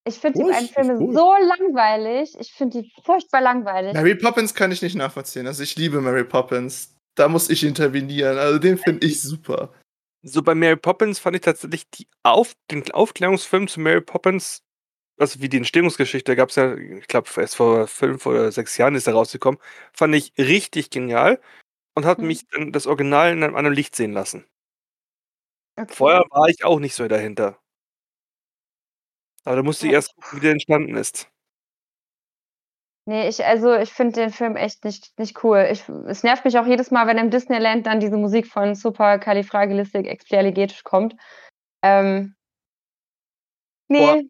[0.03, 1.13] Ich finde die beiden Filme gut.
[1.13, 2.35] so langweilig.
[2.39, 3.93] Ich finde die furchtbar langweilig.
[3.93, 5.45] Mary Poppins kann ich nicht nachvollziehen.
[5.47, 6.95] Also ich liebe Mary Poppins.
[7.15, 8.37] Da muss ich intervenieren.
[8.37, 9.73] Also den finde ich super.
[10.23, 14.61] So bei Mary Poppins fand ich tatsächlich die Auf den Aufklärungsfilm zu Mary Poppins,
[15.19, 18.95] also wie die Entstehungsgeschichte, gab es ja, ich glaube, erst vor fünf oder sechs Jahren
[18.95, 19.59] ist er rausgekommen,
[19.93, 21.41] fand ich richtig genial
[21.95, 22.27] und hat Hm.
[22.27, 24.45] mich dann das Original in einem anderen Licht sehen lassen.
[25.77, 25.93] Okay.
[25.93, 27.60] Vorher war ich auch nicht so dahinter.
[29.43, 31.29] Aber da musste ich Ja, erst gucken, wie der entstanden ist.
[33.05, 35.67] Nee, ich, also ich finde den Film echt nicht, nicht cool.
[35.71, 40.83] Ich, es nervt mich auch jedes Mal, wenn im Disneyland dann diese Musik von Supercalifragilisticexpialidocious
[40.83, 41.15] kommt.
[41.83, 42.35] Ähm,
[43.87, 44.21] Boah.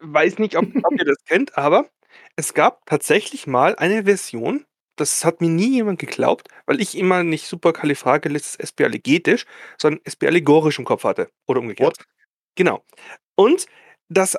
[0.00, 1.88] Weiß nicht, ob, ob ihr das kennt, aber
[2.34, 7.22] es gab tatsächlich mal eine Version, das hat mir nie jemand geglaubt, weil ich immer
[7.22, 9.46] nicht supercalifragilisticexpialigetisch,
[9.78, 11.30] sondern espialigorisch im Kopf hatte.
[11.46, 11.96] Oder umgekehrt.
[12.56, 12.84] Genau.
[13.36, 13.66] Und
[14.08, 14.36] das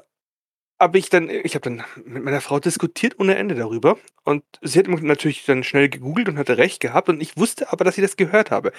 [0.80, 3.98] habe ich dann, ich habe dann mit meiner Frau diskutiert ohne Ende darüber.
[4.24, 7.10] Und sie hat natürlich dann schnell gegoogelt und hatte recht gehabt.
[7.10, 8.72] Und ich wusste aber, dass sie das gehört habe.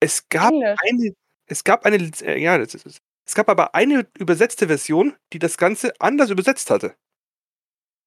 [0.00, 0.78] Es gab Englisch.
[0.82, 1.14] eine,
[1.46, 5.56] es gab eine, äh, ja, das ist, es gab aber eine übersetzte Version, die das
[5.58, 6.94] Ganze anders übersetzt hatte.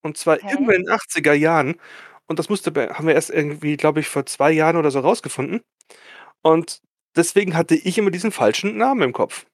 [0.02, 0.52] Und zwar Okay.
[0.52, 1.76] irgendwann in den 80er Jahren.
[2.28, 5.62] Und das musste, haben wir erst irgendwie, glaube ich, vor zwei Jahren oder so rausgefunden.
[6.42, 6.82] Und
[7.16, 9.46] deswegen hatte ich immer diesen falschen Namen im Kopf.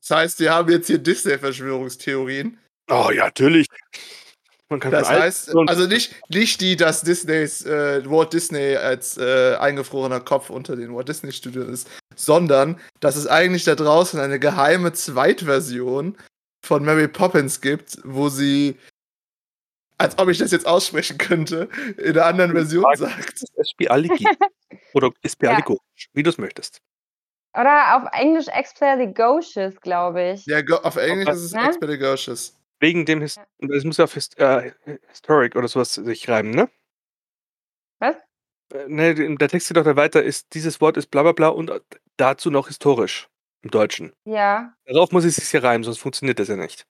[0.00, 2.58] Das heißt, wir haben jetzt hier Disney-Verschwörungstheorien.
[2.90, 3.66] Oh ja, natürlich.
[4.68, 9.56] Man kann Das heißt, also nicht, nicht die, dass Disneys, äh, Walt Disney als äh,
[9.56, 14.38] eingefrorener Kopf unter den Walt Disney Studios ist, sondern dass es eigentlich da draußen eine
[14.38, 16.16] geheime Zweitversion
[16.64, 18.78] von Mary Poppins gibt, wo sie,
[19.98, 23.42] als ob ich das jetzt aussprechen könnte, in einer anderen Version sagt.
[23.56, 24.24] Espialigi.
[24.94, 26.78] Oder Espialigorisch, wie du es möchtest.
[27.54, 30.46] Oder auf Englisch Expialidocious, glaube ich.
[30.46, 31.66] Ja, auf Englisch ist es Ne?
[31.66, 32.59] Expeditious.
[32.80, 34.72] Wegen dem, His das muss ja auf Hist äh,
[35.08, 36.68] Historic oder sowas sich reimen, ne?
[37.98, 38.16] Was?
[38.72, 41.48] Äh, ne, der Text geht doch da weiter, ist, dieses Wort ist bla bla bla
[41.48, 41.70] und
[42.16, 43.28] dazu noch historisch
[43.62, 44.12] im Deutschen.
[44.24, 44.74] Ja.
[44.86, 46.86] Darauf muss es sich ja reimen, sonst funktioniert das ja nicht.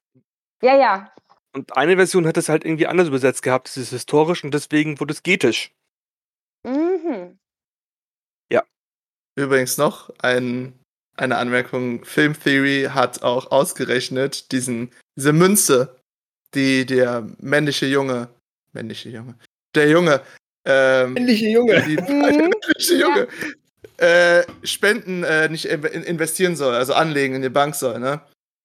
[0.62, 1.12] Ja, ja.
[1.52, 5.00] Und eine Version hat es halt irgendwie anders übersetzt gehabt, es ist historisch und deswegen
[5.00, 5.74] wurde es getisch.
[6.64, 7.40] Mhm.
[9.36, 10.78] Übrigens noch ein,
[11.20, 15.96] eine Anmerkung: Film Theory hat auch ausgerechnet, diesen, diese Münze,
[16.54, 18.28] die der männliche Junge,
[18.72, 19.34] männliche Junge,
[19.74, 20.20] der Junge,
[20.64, 21.82] ähm, Männliche Junge.
[21.82, 22.20] die, Mhm.
[22.50, 23.28] männliche Junge,
[23.98, 28.20] äh, Spenden äh, nicht in, investieren soll, also anlegen in die Bank soll, ne?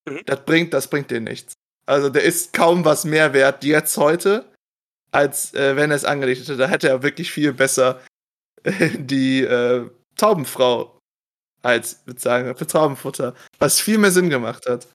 [0.08, 0.20] Mhm.
[0.26, 1.52] Das bringt, das bringt dir nichts.
[1.86, 4.44] Also der ist kaum was mehr wert jetzt heute,
[5.12, 6.56] als äh, wenn er es angelegt hätte.
[6.56, 8.00] Da hätte er wirklich viel besser
[8.98, 10.95] die äh, Taubenfrau
[11.66, 14.88] als bezahlen für Taubenfutter, was viel mehr Sinn gemacht hat.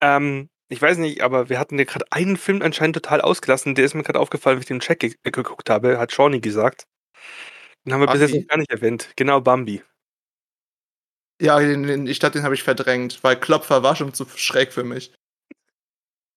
[0.00, 3.86] Ähm, ich weiß nicht, aber wir hatten ja gerade einen Film anscheinend total ausgelassen, der
[3.86, 6.86] ist mir gerade aufgefallen, wenn ich den Check ge geguckt habe, hat Shawnee gesagt.
[7.84, 8.42] Den haben wir bis jetzt Bambi?
[8.42, 9.08] noch gar nicht erwähnt.
[9.16, 9.82] Genau, Bambi.
[11.40, 14.72] Ja, den, den, ich glaube, den habe ich verdrängt, weil Klopfer war schon zu schräg
[14.72, 15.14] für mich.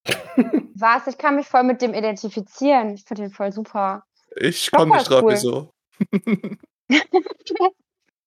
[0.76, 1.08] Was?
[1.08, 2.94] Ich kann mich voll mit dem identifizieren.
[2.94, 4.06] Ich finde den voll super.
[4.36, 5.34] Ich komme nicht drauf, cool.
[5.34, 5.74] wieso.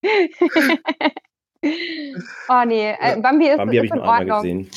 [2.49, 4.69] oh nee, äh, Bambi ist, Bambi ist in Ordnung.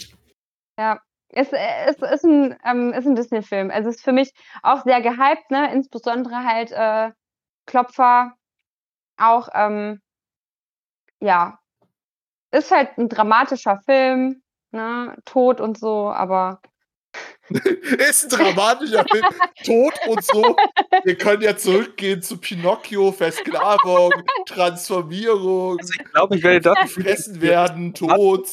[0.78, 1.00] Ja.
[1.30, 3.70] Ist, ist, ist ein, ähm, ist ein Disney-Film.
[3.70, 4.32] Also ist für mich
[4.62, 5.72] auch sehr gehypt, ne?
[5.74, 7.12] Insbesondere halt äh,
[7.66, 8.32] Klopfer.
[9.18, 10.00] Auch, ähm,
[11.20, 11.58] ja.
[12.50, 15.16] Ist halt ein dramatischer Film, ne?
[15.26, 16.60] Tod und so, aber
[18.08, 19.24] ist ein dramatischer Film.
[19.64, 20.56] Tod und so.
[21.04, 24.12] Wir können ja zurückgehen zu Pinocchio, Versklavung,
[24.46, 28.48] Transformierung, Also ich glaube, ich werde dafür gefressen werden, Tod.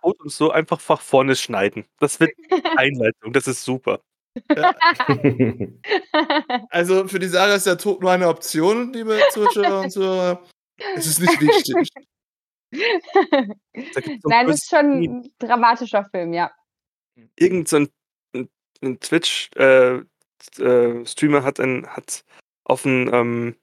[0.00, 1.84] Tod und so einfach nach vorne schneiden.
[1.98, 2.32] Das wird
[2.76, 4.00] Einleitung, das ist super.
[6.70, 10.42] Also für die Sarah ist der Tod nur eine Option, liebe Zuschauer und Zuhörer.
[10.96, 11.90] Es ist nicht wichtig.
[12.72, 16.50] Nein, einen ist schon ein dramatischer Film, ja.
[17.36, 17.88] irgend so ein,
[18.82, 20.04] ein, Twitch-Streamer
[20.58, 22.24] äh, Streamer hat, ein, hat
[22.64, 23.56] auf einen, ähm,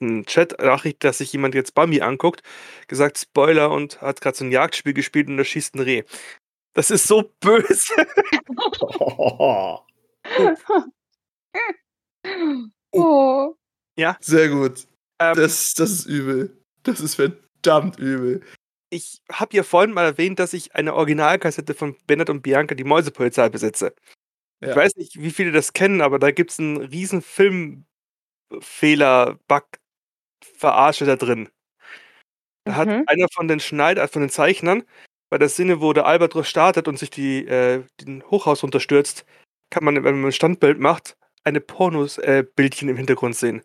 [0.00, 2.42] einen Chat-Nachricht, dass sich jemand jetzt Bambi anguckt,
[2.88, 6.02] gesagt Spoiler und hat gerade so ein Jagdspiel gespielt und da schießt ein Reh.
[6.72, 7.94] Das ist so böse.
[12.92, 13.54] Oh.
[14.20, 14.86] Sehr gut.
[15.18, 16.56] Ähm, Das, das ist übel.
[16.82, 18.42] Das ist verdammt übel.
[18.90, 22.84] ich habe ja vorhin mal erwähnt, dass ich eine Originalkassette von Bennett und Bianca, die
[22.84, 23.94] Mäusepolizei, besitze.
[24.64, 24.76] Ich Ja.
[24.76, 27.84] weiß nicht, wie viele das kennen, aber da gibt es einen riesen Filmfehler,
[29.46, 29.64] Bug,
[30.56, 31.50] Verarsche da drin.
[32.64, 33.04] Da hat Mhm.
[33.06, 34.84] einer von den Schneider, von den Zeichnern,
[35.30, 39.26] bei der Szene, wo der Albatros startet und sich die, äh, den Hochhaus runterstürzt,
[39.70, 43.62] kann man, wenn man ein Standbild macht, eine Pornos-Bildchen im Hintergrund sehen.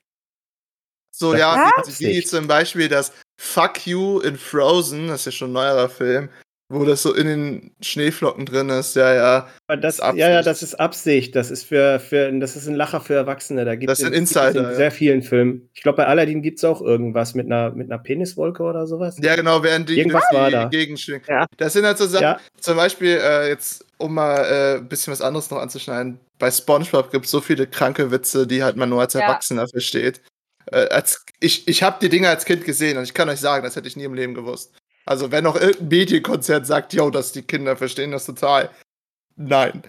[1.12, 5.32] So, Das ja, wie, wie zum Beispiel das Fuck You in Frozen, das ist ja
[5.32, 6.30] schon ein neuerer Film,
[6.72, 9.47] wo das so in den Schneeflocken drin ist, ja, ja.
[9.82, 10.20] Das, ist Absicht.
[10.20, 11.36] ja, ja, das ist Absicht.
[11.36, 13.65] Das ist für, für das ist ein Lacher für Erwachsene.
[13.65, 14.76] Da gibt Das es sind in- gibt es Insider, in ja.
[14.76, 15.67] sehr vielen Filmen.
[15.74, 19.17] Ich glaube, bei Aladdin gibt es auch irgendwas mit einer, mit einer Peniswolke oder sowas.
[19.22, 20.65] Ja, genau, während die Irgendwas durch war die da.
[20.65, 21.24] Gegend schwingen.
[21.28, 21.47] Ja.
[21.57, 25.11] Das sind halt so Sachen, Ja, zum Beispiel, äh, jetzt, um mal äh, ein bisschen
[25.11, 28.89] was anderes noch anzuschneiden, bei Spongebob gibt es so viele kranke Witze, die halt man
[28.89, 29.22] nur als Ja.
[29.22, 30.22] Erwachsener versteht.
[30.72, 33.63] Äh, als, ich ich habe die Dinge als Kind gesehen und ich kann euch sagen,
[33.63, 34.72] das hätte ich nie im Leben gewusst.
[35.10, 38.70] Also, wenn noch irgendein Medienkonzert sagt, yo, dass die Kinder verstehen das total.
[39.36, 39.82] Nein.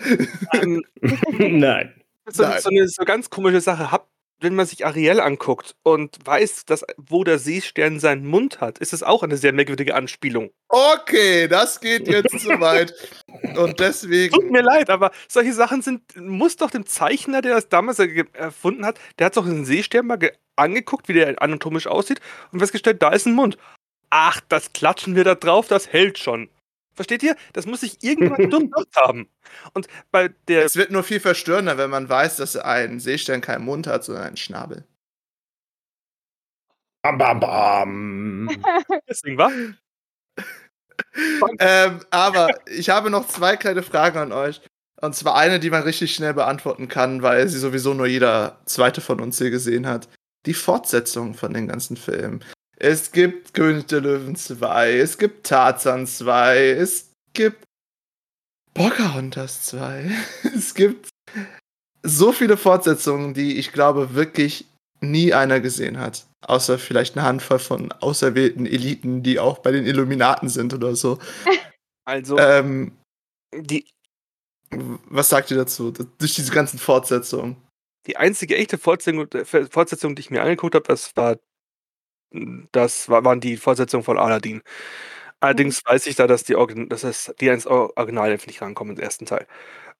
[0.55, 0.83] Ähm,
[1.39, 1.93] nein.
[2.27, 2.61] so, Nein.
[2.61, 3.91] so eine so ganz komische Sache.
[3.91, 4.09] Hab,
[4.41, 8.95] wenn man sich Ariel anguckt und weiß, dass, wo der Seestern seinen Mund hat, ist
[8.95, 10.51] es auch eine sehr merkwürdige Anspielung.
[10.71, 12.95] Okay, das geht jetzt zu weit.
[13.43, 14.51] Und Tut deswegen.
[14.51, 18.99] mir leid, aber solche Sachen sind, muss doch dem Zeichner, der das damals erfunden hat,
[19.18, 22.21] der hat doch den Seestern mal ge- angeguckt, wie der anatomisch aussieht
[22.53, 23.59] und festgestellt, da ist ein Mund.
[24.11, 26.49] Ach, das klatschen wir da drauf, das hält schon.
[26.95, 27.37] Versteht ihr?
[27.53, 29.29] Das muss sich irgendjemand durchdacht haben.
[29.73, 33.65] Und bei der Es wird nur viel verstörender, wenn man weiß, dass ein Seestern keinen
[33.65, 34.85] Mund hat, sondern einen Schnabel.
[37.03, 38.49] Bam, bam, bam.
[39.09, 39.51] Deswegen war.
[41.59, 44.61] ähm, aber ich habe noch zwei kleine Fragen an euch.
[45.01, 49.01] Und zwar eine, die man richtig schnell beantworten kann, weil sie sowieso nur jeder zweite
[49.01, 50.09] von uns hier gesehen hat.
[50.45, 52.45] Die Fortsetzung von den ganzen Filmen.
[52.83, 57.62] Es gibt König der Löwen 2, es gibt Tarzan 2, es gibt
[58.72, 60.11] Pocahontas 2.
[60.57, 61.11] es gibt
[62.03, 64.64] so viele Fortsetzungen, die ich glaube wirklich
[65.03, 66.26] nie einer gesehen hat.
[66.47, 71.18] Außer vielleicht eine Handvoll von auserwählten Eliten, die auch bei den Illuminaten sind oder so.
[72.07, 72.97] Also, Ähm,
[73.55, 73.87] die,
[74.70, 75.93] was sagt ihr dazu?
[75.93, 77.57] Durch diese ganzen Fortsetzungen.
[78.07, 79.28] die einzige echte Fortsetzung,
[79.70, 81.37] Fortsetzung, die ich mir angeguckt habe, das war
[82.72, 84.62] das war, waren die Fortsetzungen von Aladdin.
[85.41, 89.03] Allerdings weiß ich da, dass die, Origin- dass das, die ins Original nicht rankommen im
[89.03, 89.47] ersten Teil.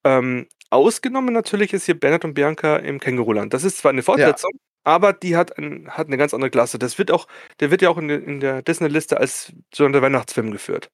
[0.05, 3.53] Ähm, ausgenommen natürlich ist hier Bernhard und Bianca im Känguruland.
[3.55, 4.51] Das ist zwar eine Fortsetzung,
[4.85, 6.79] aber die hat, ein, hat eine ganz andere Klasse.
[6.79, 7.27] Das wird auch,
[7.61, 10.91] der wird ja auch in, der- in der Disney-Liste als so ein Weihnachtsfilm geführt.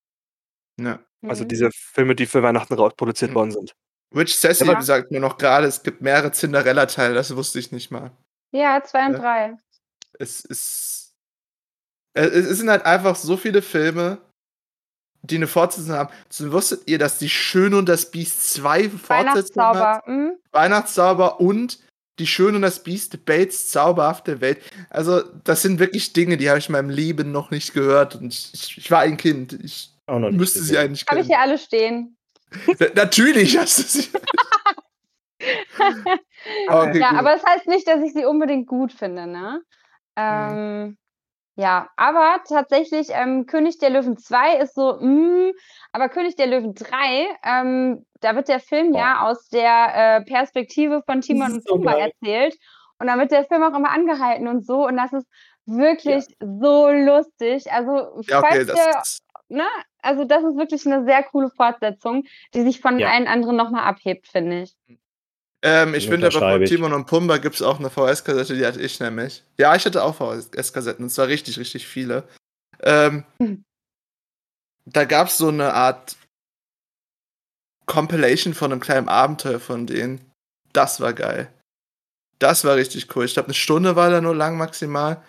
[0.80, 1.00] Ja.
[1.22, 1.48] Also Mhm.
[1.48, 3.34] diese Filme, die für Weihnachten raus produziert Mhm.
[3.34, 3.74] worden sind.
[4.14, 4.80] Rich Sassy Ja.
[4.80, 8.12] sagt mir noch gerade, es gibt mehrere Cinderella-Teile, das wusste ich nicht mal.
[8.52, 9.18] Ja, zwei und Ja.
[9.18, 9.56] drei.
[10.18, 11.05] Es ist.
[12.16, 14.18] Es es sind halt einfach so viele Filme,
[15.22, 16.12] die eine Fortsetzung haben.
[16.28, 19.80] So, wusstet ihr, dass die Schöne und das Biest zwei Fortsetzungen Weihnachtszauber.
[19.96, 20.06] hat?
[20.06, 20.36] Hm?
[20.52, 21.78] Weihnachtszauber und
[22.18, 24.62] die Schöne und das Biest, Bates zauberhafte Welt.
[24.88, 28.14] Also, das sind wirklich Dinge, die habe ich in meinem Leben noch nicht gehört.
[28.14, 29.52] Und ich, ich, ich war ein Kind.
[29.62, 30.78] Ich Auch noch nicht müsste sie gesehen.
[30.86, 31.38] eigentlich Habe ich kennen.
[31.38, 32.16] hier alle stehen.
[32.78, 34.08] Na- Natürlich hast du sie.
[36.68, 37.18] Okay, ja, gut.
[37.18, 39.62] aber das heißt nicht, dass ich sie unbedingt gut finde, ne?
[40.16, 40.96] Ähm,
[41.56, 45.52] ja, aber tatsächlich, ähm, König der Löwen 2 ist so, mm,
[45.92, 51.02] aber König der Löwen 3, ähm, da wird der Film ja aus der äh, Perspektive
[51.06, 52.12] von Timon und so Pumba geil.
[52.20, 52.56] erzählt.
[52.98, 54.86] Und da wird der Film auch immer angehalten und so.
[54.86, 55.26] Und das ist
[55.66, 57.70] wirklich so lustig.
[57.72, 59.64] Also, Ja, okay, falls das, ne,
[60.02, 63.08] also das ist wirklich eine sehr coole Fortsetzung, die sich von Ja.
[63.10, 64.76] allen anderen nochmal abhebt, finde ich.
[65.66, 66.64] Ähm, ich finde aber von.
[66.64, 69.42] Timon und Pumba gibt es auch eine VS-Kassette, die hatte ich nämlich.
[69.58, 72.22] Ja, ich hatte auch VS-Kassetten, und zwar richtig, richtig viele.
[72.82, 73.24] Ähm,
[74.84, 76.16] da gab es so eine Art
[77.86, 80.20] Compilation von einem kleinen Abenteuer von denen.
[80.72, 81.52] Das war geil.
[82.38, 83.24] Das war richtig cool.
[83.24, 85.22] Ich glaube, eine Stunde war da nur lang maximal.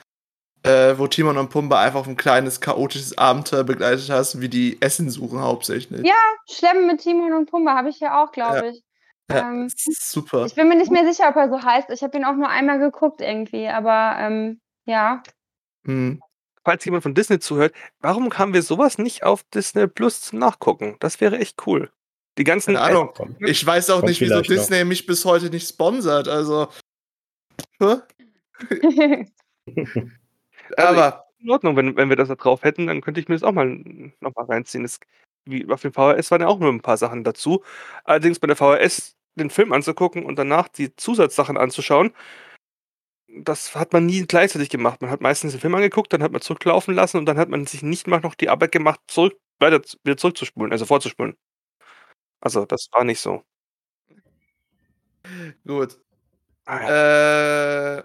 [0.64, 5.10] Äh, wo Timon und Pumba einfach ein kleines, chaotisches Abenteuer begleitet hast, wie die Essen
[5.10, 6.06] suchen hauptsächlich.
[6.06, 6.16] Ja.
[6.50, 8.70] Schlemmen mit Timon und Pumba habe ich ja auch, glaube Ja.
[8.70, 8.84] ich.
[9.30, 10.46] Ja, ähm, super.
[10.46, 11.90] Ich bin mir nicht mehr sicher, ob er so heißt.
[11.90, 15.22] Ich habe ihn auch nur einmal geguckt irgendwie, aber ähm, ja.
[15.84, 16.22] Mhm.
[16.64, 20.98] Falls jemand von Disney zuhört, warum haben wir sowas nicht auf Disney Plus zum Nachgucken?
[21.00, 21.92] Das wäre echt cool.
[22.38, 23.12] Die ganzen Keine Ahnung.
[23.16, 23.36] Komm.
[23.40, 24.58] Ich weiß auch Kommt nicht, wieso vielleicht noch.
[24.58, 26.28] Disney mich bis heute nicht sponsert.
[26.28, 26.68] Also.
[27.80, 27.96] Hä?
[30.76, 33.36] Also Aber in Ordnung, wenn, wenn wir das da drauf hätten, dann könnte ich mir
[33.36, 33.68] das auch mal
[34.20, 34.84] nochmal reinziehen.
[34.84, 35.00] Das,
[35.46, 37.64] wie auf dem VHS waren ja auch nur ein paar Sachen dazu.
[38.04, 42.14] Allerdings bei der VHS den Film anzugucken und danach die Zusatzsachen anzuschauen,
[43.28, 45.02] das hat man nie gleichzeitig gemacht.
[45.02, 47.66] Man hat meistens den Film angeguckt, dann hat man zurücklaufen lassen und dann hat man
[47.66, 51.36] sich nicht mal noch die Arbeit gemacht, zurück, weiter wieder zurückzuspulen, also vorzuspulen.
[52.42, 53.44] Also das war nicht so.
[55.66, 56.00] gut.
[56.66, 57.98] Ah, ja.
[58.00, 58.04] Äh.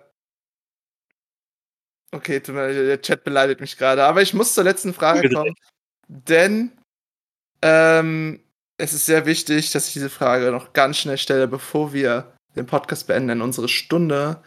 [2.14, 4.04] Okay, der Chat beleidigt mich gerade.
[4.04, 5.54] Aber ich muss zur letzten Frage kommen.
[6.08, 6.72] Denn
[7.62, 8.44] ähm,
[8.82, 12.66] es ist sehr wichtig, dass ich diese Frage noch ganz schnell stelle, bevor wir den
[12.66, 13.40] Podcast beenden.
[13.40, 14.42] Unsere Stunde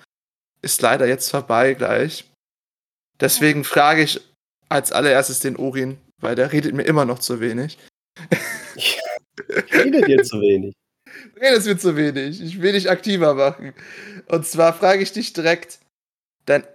[0.62, 2.30] ist leider jetzt vorbei gleich.
[3.22, 4.20] Deswegen frage ich
[4.68, 7.78] als allererstes den Urin, weil der redet mir immer noch zu wenig.
[8.78, 9.00] Ich
[9.72, 10.74] rede dir zu wenig.
[11.34, 12.42] Du redest mir zu wenig.
[12.42, 13.74] Ich will dich aktiver machen.
[14.28, 15.80] Und zwar frage ich dich direkt,
[16.46, 16.66] dein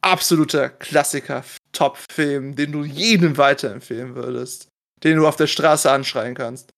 [0.00, 4.66] absoluter Klassiker, Top-Film, den du jedem weiterempfehlen würdest,
[5.04, 6.70] den du auf der Straße anschreien kannst.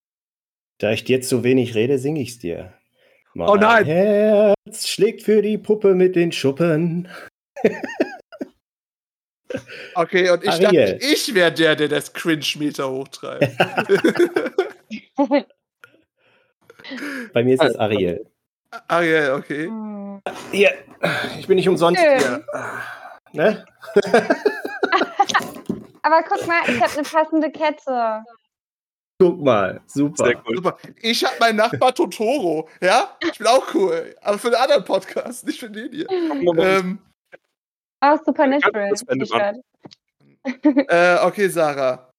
[0.79, 2.75] Da ich dir zu wenig rede, singe ich's dir.
[3.35, 3.85] Mein Oh nein!
[3.85, 7.09] Herz schlägt für die Puppe mit den Schuppen.
[9.95, 10.93] Okay, und ich Ariel.
[10.93, 13.57] dachte, ich wäre der, der das Cringe-Meter hochtreibt.
[17.33, 18.27] Bei mir ist es Ariel.
[18.89, 19.67] Ariel, okay.
[19.67, 20.21] Hm.
[20.53, 20.73] Hier,
[21.39, 22.19] ich bin nicht umsonst Schön.
[22.19, 22.45] hier.
[23.33, 23.65] Ne?
[26.03, 28.25] Aber guck mal, ich habe eine passende Kette.
[29.19, 30.25] Guck mal, super.
[30.27, 30.57] Sehr cool.
[30.57, 30.79] Super.
[31.01, 33.17] Ich hab meinen Nachbar Totoro, ja?
[33.23, 34.15] Ich bin auch cool.
[34.21, 36.07] Aber für einen anderen Podcast, nicht für den hier.
[36.11, 36.99] Ähm,
[38.25, 38.91] Supernatural.
[39.07, 39.63] Wendet man.
[40.45, 40.91] T-Shirt.
[40.91, 42.11] äh, okay, Sarah.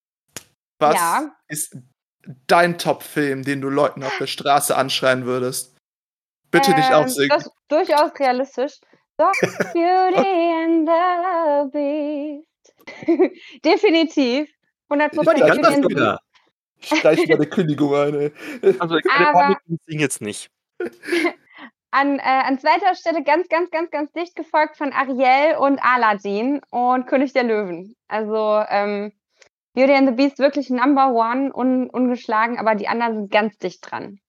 [0.80, 1.36] Was Ja.
[1.48, 1.78] ist
[2.48, 5.76] dein Top-Film, den du Leuten auf der Straße anschreien würdest?
[6.50, 7.30] Bitte nicht Ähm, aufsingen.
[7.30, 8.80] Das ist durchaus realistisch.
[9.20, 9.26] The
[9.74, 13.64] Beauty and the Beast.
[13.66, 14.50] Definitiv.
[14.90, 16.20] 100% Guck mal, die kann das and
[16.82, 18.32] Streich mal die Kündigung ein, ey.
[18.80, 20.50] Also, keine Aber- Panik, ich jetzt nicht.
[21.90, 26.62] An, äh, an zweiter Stelle ganz, ganz, ganz, ganz dicht gefolgt von Ariel und Aladdin
[26.70, 27.96] und König der Löwen.
[28.10, 29.14] Also ähm,
[29.74, 33.90] Beauty and the Beast wirklich Number One, un, ungeschlagen, aber die anderen sind ganz dicht
[33.90, 34.20] dran.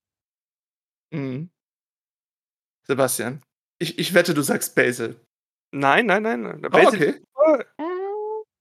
[1.11, 1.51] Mhm.
[2.87, 3.43] Sebastian,
[3.77, 5.19] ich, ich wette, du sagst Basil.
[5.71, 6.61] Nein, nein, nein.
[6.65, 6.93] Oh, Basic
[7.35, 7.57] okay.
[7.77, 7.83] Äh,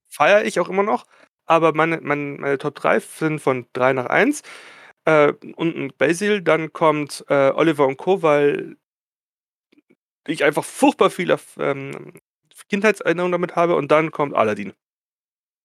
[0.08, 1.06] feiere ich auch immer noch.
[1.48, 4.42] Aber meine, meine, meine Top 3 sind von 3 nach 1.
[5.06, 8.76] Äh, unten Basil, dann kommt äh, Oliver und Co., weil
[10.26, 12.12] ich einfach furchtbar viele ähm,
[12.68, 13.76] Kindheitserinnerungen damit habe.
[13.76, 14.74] Und dann kommt Aladdin.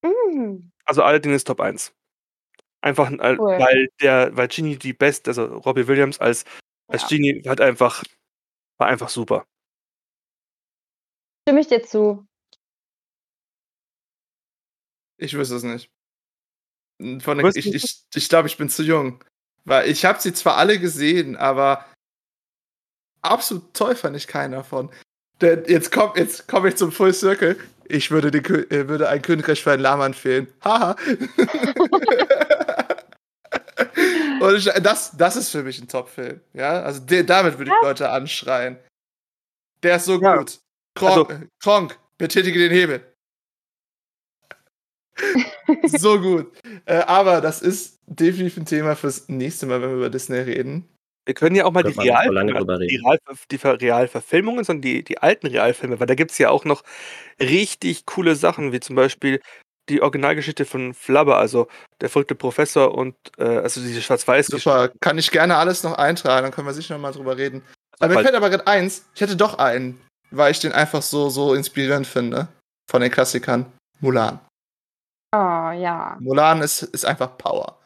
[0.03, 1.93] mm, Also Aladdin ist Top 1.
[2.81, 3.59] Einfach, Cool.
[3.59, 6.45] weil der, weil Genie die beste, also Robbie Williams als,
[6.87, 7.07] als Ja.
[7.09, 8.03] Genie hat einfach,
[8.77, 9.45] war einfach super.
[11.45, 12.25] stimme ich dir zu.
[15.23, 15.89] Ich wüsste es nicht.
[17.23, 19.23] Von der, ich ich, ich glaube, ich bin zu jung.
[19.63, 21.85] Weil ich habe sie zwar alle gesehen, aber
[23.21, 24.91] absolut toll fand ich keinen davon.
[25.39, 27.57] Denn jetzt komme jetzt komm ich zum Full Circle.
[27.85, 30.47] Ich würde, den, äh, würde ein Königreich für ein Lama empfehlen.
[30.63, 30.95] Haha.
[34.41, 36.41] Und ich, das, das ist für mich ein Top-Film.
[36.53, 38.77] Ja, also der, damit würde ich Leute anschreien.
[39.83, 40.35] Der ist so Ja.
[40.37, 40.59] gut.
[40.95, 43.12] Kronk, äh, Kronk, betätige den Hebel.
[45.87, 46.51] so gut.
[46.85, 50.89] Äh, aber das ist definitiv ein Thema fürs nächste Mal, wenn wir über Disney reden.
[51.25, 52.09] Wir können ja auch mal die, drüber die.
[52.09, 56.65] Real, die Ver- Realverfilmungen, sondern die, die alten Realfilme, weil da gibt es ja auch
[56.65, 56.83] noch
[57.41, 59.39] richtig coole Sachen, wie zum Beispiel
[59.89, 61.67] die Originalgeschichte von Flubber, also
[62.01, 64.69] der verrückte Professor und äh, also diese Schwarz-Weiß-Geschichte.
[64.69, 67.63] Super, kann ich gerne alles noch eintragen, dann können wir sicher noch mal drüber reden.
[67.99, 69.99] Aber mir fällt aber gerade eins, ich hätte doch einen,
[70.31, 72.47] weil ich den einfach so, so inspirierend finde.
[72.89, 73.65] Von den Klassikern.
[74.01, 74.39] Mulan.
[75.33, 76.15] Oh ja.
[76.19, 77.79] Mulan ist, ist einfach Power.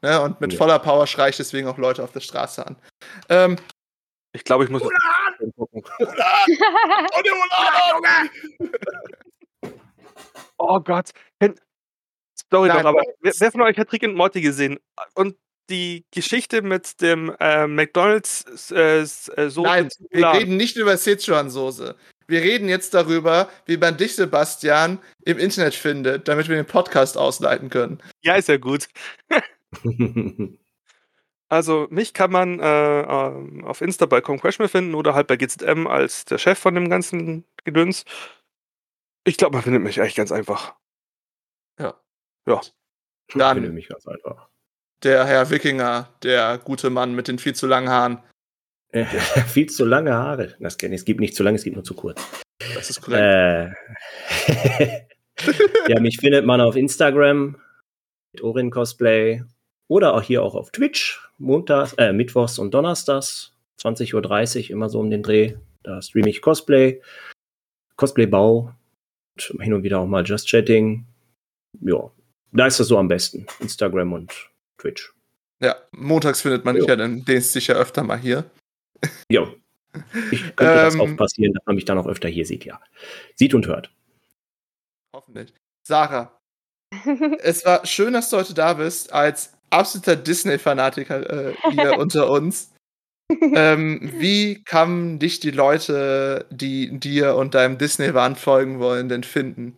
[0.00, 0.18] Ne?
[0.22, 0.58] Und mit Ja.
[0.58, 2.76] voller Power schreie ich deswegen auch Leute auf der Straße an.
[3.28, 3.56] Ähm,
[4.32, 4.82] Ich glaube, ich muss.
[4.82, 4.98] Mulan!
[5.56, 5.78] Mulan!
[5.98, 8.30] Oh, der Mulan,
[8.60, 8.70] Junge!
[10.58, 11.10] Oh Gott.
[12.50, 14.78] Sorry Nein, doch, aber wer, wer von euch hat Rick und Morty gesehen?
[15.14, 15.36] Und
[15.68, 21.94] die Geschichte mit dem äh, McDonalds äh, äh, Soße Nein, wir reden nicht über Sichuan-Soße.
[22.28, 27.16] Wir reden jetzt darüber, wie man dich, Sebastian, im Internet findet, damit wir den Podcast
[27.16, 28.02] ausleiten können.
[28.22, 28.88] Ja, ist ja gut.
[31.48, 35.86] Also mich kann man äh, ähm, auf Insta bei Concrashman finden oder halt bei GZM
[35.86, 38.04] als der Chef von dem ganzen Gedöns.
[39.24, 40.74] Ich glaube, man findet mich echt ganz einfach.
[41.78, 41.94] Ja.
[42.48, 42.60] Ja.
[43.28, 44.48] Ich Dann- finde mich ganz einfach.
[45.04, 48.22] Der Herr Wikinger, der gute Mann mit den viel zu langen Haaren.
[49.48, 50.54] Viel zu lange Haare.
[50.60, 51.00] Das kenne ich.
[51.00, 52.20] Es gibt nicht zu lang, es gibt nur zu kurz.
[52.74, 53.76] Das ist korrekt.
[54.48, 55.06] Äh.
[55.88, 57.56] ja, mich findet man auf Instagram
[58.32, 59.42] mit Orin Cosplay
[59.88, 65.00] oder auch hier auch auf Twitch, montags, äh, mittwochs und donnerstags, 20.30 Uhr, immer so
[65.00, 65.54] um den Dreh.
[65.82, 67.00] Da streame ich Cosplay,
[67.96, 68.74] Cosplay-Bau
[69.34, 71.06] und hin und wieder auch mal Just Chatting.
[71.80, 72.10] Ja,
[72.52, 73.46] da ist das so am besten.
[73.60, 75.12] Instagram und Twitch.
[75.60, 76.90] Ja, montags findet man dich Jo.
[76.90, 78.44] ja dann den sicher öfter mal hier.
[79.30, 79.46] Ja.
[80.30, 81.00] Ich könnte das Ähm.
[81.00, 82.80] auch passieren, dass man mich dann auch öfter hier sieht, ja.
[83.34, 83.90] Sieht und hört.
[85.14, 85.54] Hoffentlich.
[85.86, 86.38] Sarah,
[87.42, 92.72] es war schön, dass du heute da bist, als absoluter Disney-Fanatiker äh, hier unter uns.
[93.30, 99.76] ähm, wie kann dich die Leute, die dir und deinem Disney-Wahn folgen wollen, denn finden?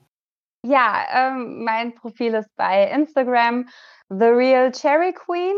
[0.66, 3.68] Ja, ähm, mein Profil ist bei Instagram
[4.10, 5.54] The Real Cherry Queen.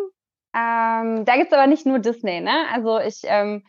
[0.54, 2.66] Ähm, da gibt es aber nicht nur Disney, ne?
[2.72, 3.64] Also ich ähm,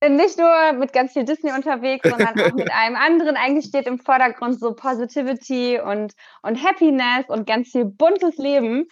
[0.00, 3.36] bin nicht nur mit ganz viel Disney unterwegs, sondern auch mit einem anderen.
[3.36, 8.88] Eigentlich steht im Vordergrund so Positivity und, und Happiness und ganz viel buntes Leben.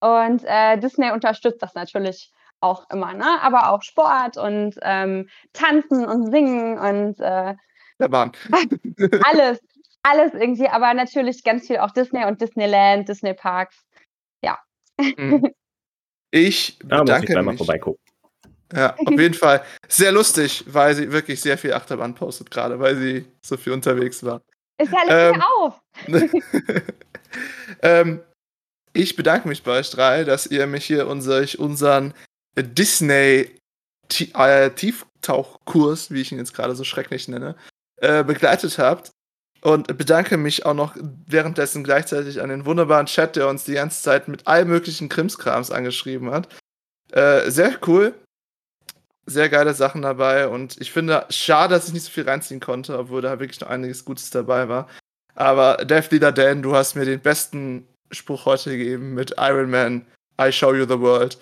[0.00, 3.42] Und äh, Disney unterstützt das natürlich auch immer, ne?
[3.42, 7.54] Aber auch Sport und ähm, Tanzen und Singen und äh,
[9.24, 9.60] alles,
[10.02, 13.84] alles irgendwie, aber natürlich ganz viel auch Disney und Disneyland, Disney Parks.
[14.42, 14.58] Ja.
[14.98, 15.52] Mhm.
[16.36, 17.58] Ich Da muss ich bedanke gleich mal mich.
[17.58, 18.00] vorbeigucken.
[18.74, 22.96] Ja, auf jeden Fall sehr lustig, weil sie wirklich sehr viel Achterbahn postet gerade, weil
[22.96, 24.42] sie so viel unterwegs war.
[24.78, 25.80] Ist ja Ähm, auf.
[27.82, 28.20] ähm,
[28.92, 32.14] ich bedanke mich bei euch drei, dass ihr mich hier unser, unseren
[32.56, 33.50] Disney
[34.08, 37.54] Ti- äh, Tieftauchkurs, wie ich ihn jetzt gerade so schrecklich nenne,
[38.00, 39.12] äh, begleitet habt.
[39.64, 40.94] Und bedanke mich auch noch
[41.26, 45.70] währenddessen gleichzeitig an den wunderbaren Chat, der uns die ganze Zeit mit all möglichen Krimskrams
[45.70, 46.48] angeschrieben hat.
[47.12, 48.12] Äh, sehr cool.
[49.24, 50.48] Sehr geile Sachen dabei.
[50.48, 53.70] Und ich finde, schade, dass ich nicht so viel reinziehen konnte, obwohl da wirklich noch
[53.70, 54.86] einiges Gutes dabei war.
[55.34, 60.04] Aber Death Leader Dan, du hast mir den besten Spruch heute gegeben mit Iron Man,
[60.38, 61.38] I show you the world.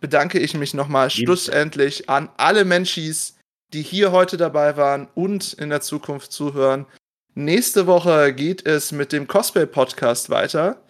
[0.00, 3.34] bedanke ich mich nochmal schlussendlich an alle Menschis,
[3.72, 6.86] die hier heute dabei waren und in der Zukunft zuhören.
[7.34, 10.80] Nächste Woche geht es mit dem Cosplay-Podcast weiter.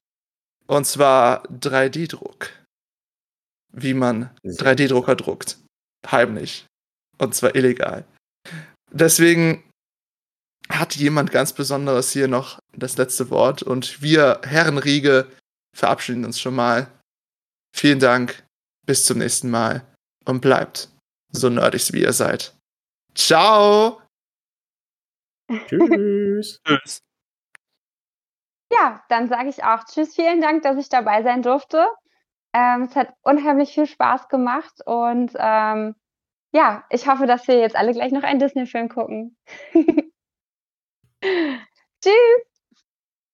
[0.69, 2.51] Und zwar 3D-Druck.
[3.73, 5.59] Wie man Sehr 3D-Drucker druckt.
[6.07, 6.67] Heimlich.
[7.19, 8.05] Und zwar illegal.
[8.91, 9.65] Deswegen
[10.69, 13.63] hat jemand ganz Besonderes hier noch das letzte Wort.
[13.63, 15.31] Und wir, Herrenriege,
[15.75, 16.91] verabschieden uns schon mal.
[17.75, 18.45] Vielen Dank.
[18.87, 19.87] Bis zum nächsten Mal.
[20.25, 20.89] Und bleibt
[21.33, 22.55] so nerdig, wie ihr seid.
[23.15, 24.03] Ciao!
[25.67, 26.61] Tschüss.
[26.65, 27.01] Tschüss.
[28.71, 31.87] Ja, dann sage ich auch Tschüss, vielen Dank, dass ich dabei sein durfte.
[32.53, 35.95] Ähm, es hat unheimlich viel Spaß gemacht und ähm,
[36.53, 39.37] ja, ich hoffe, dass wir jetzt alle gleich noch einen Disney-Film gucken.
[42.03, 42.58] Tschüss!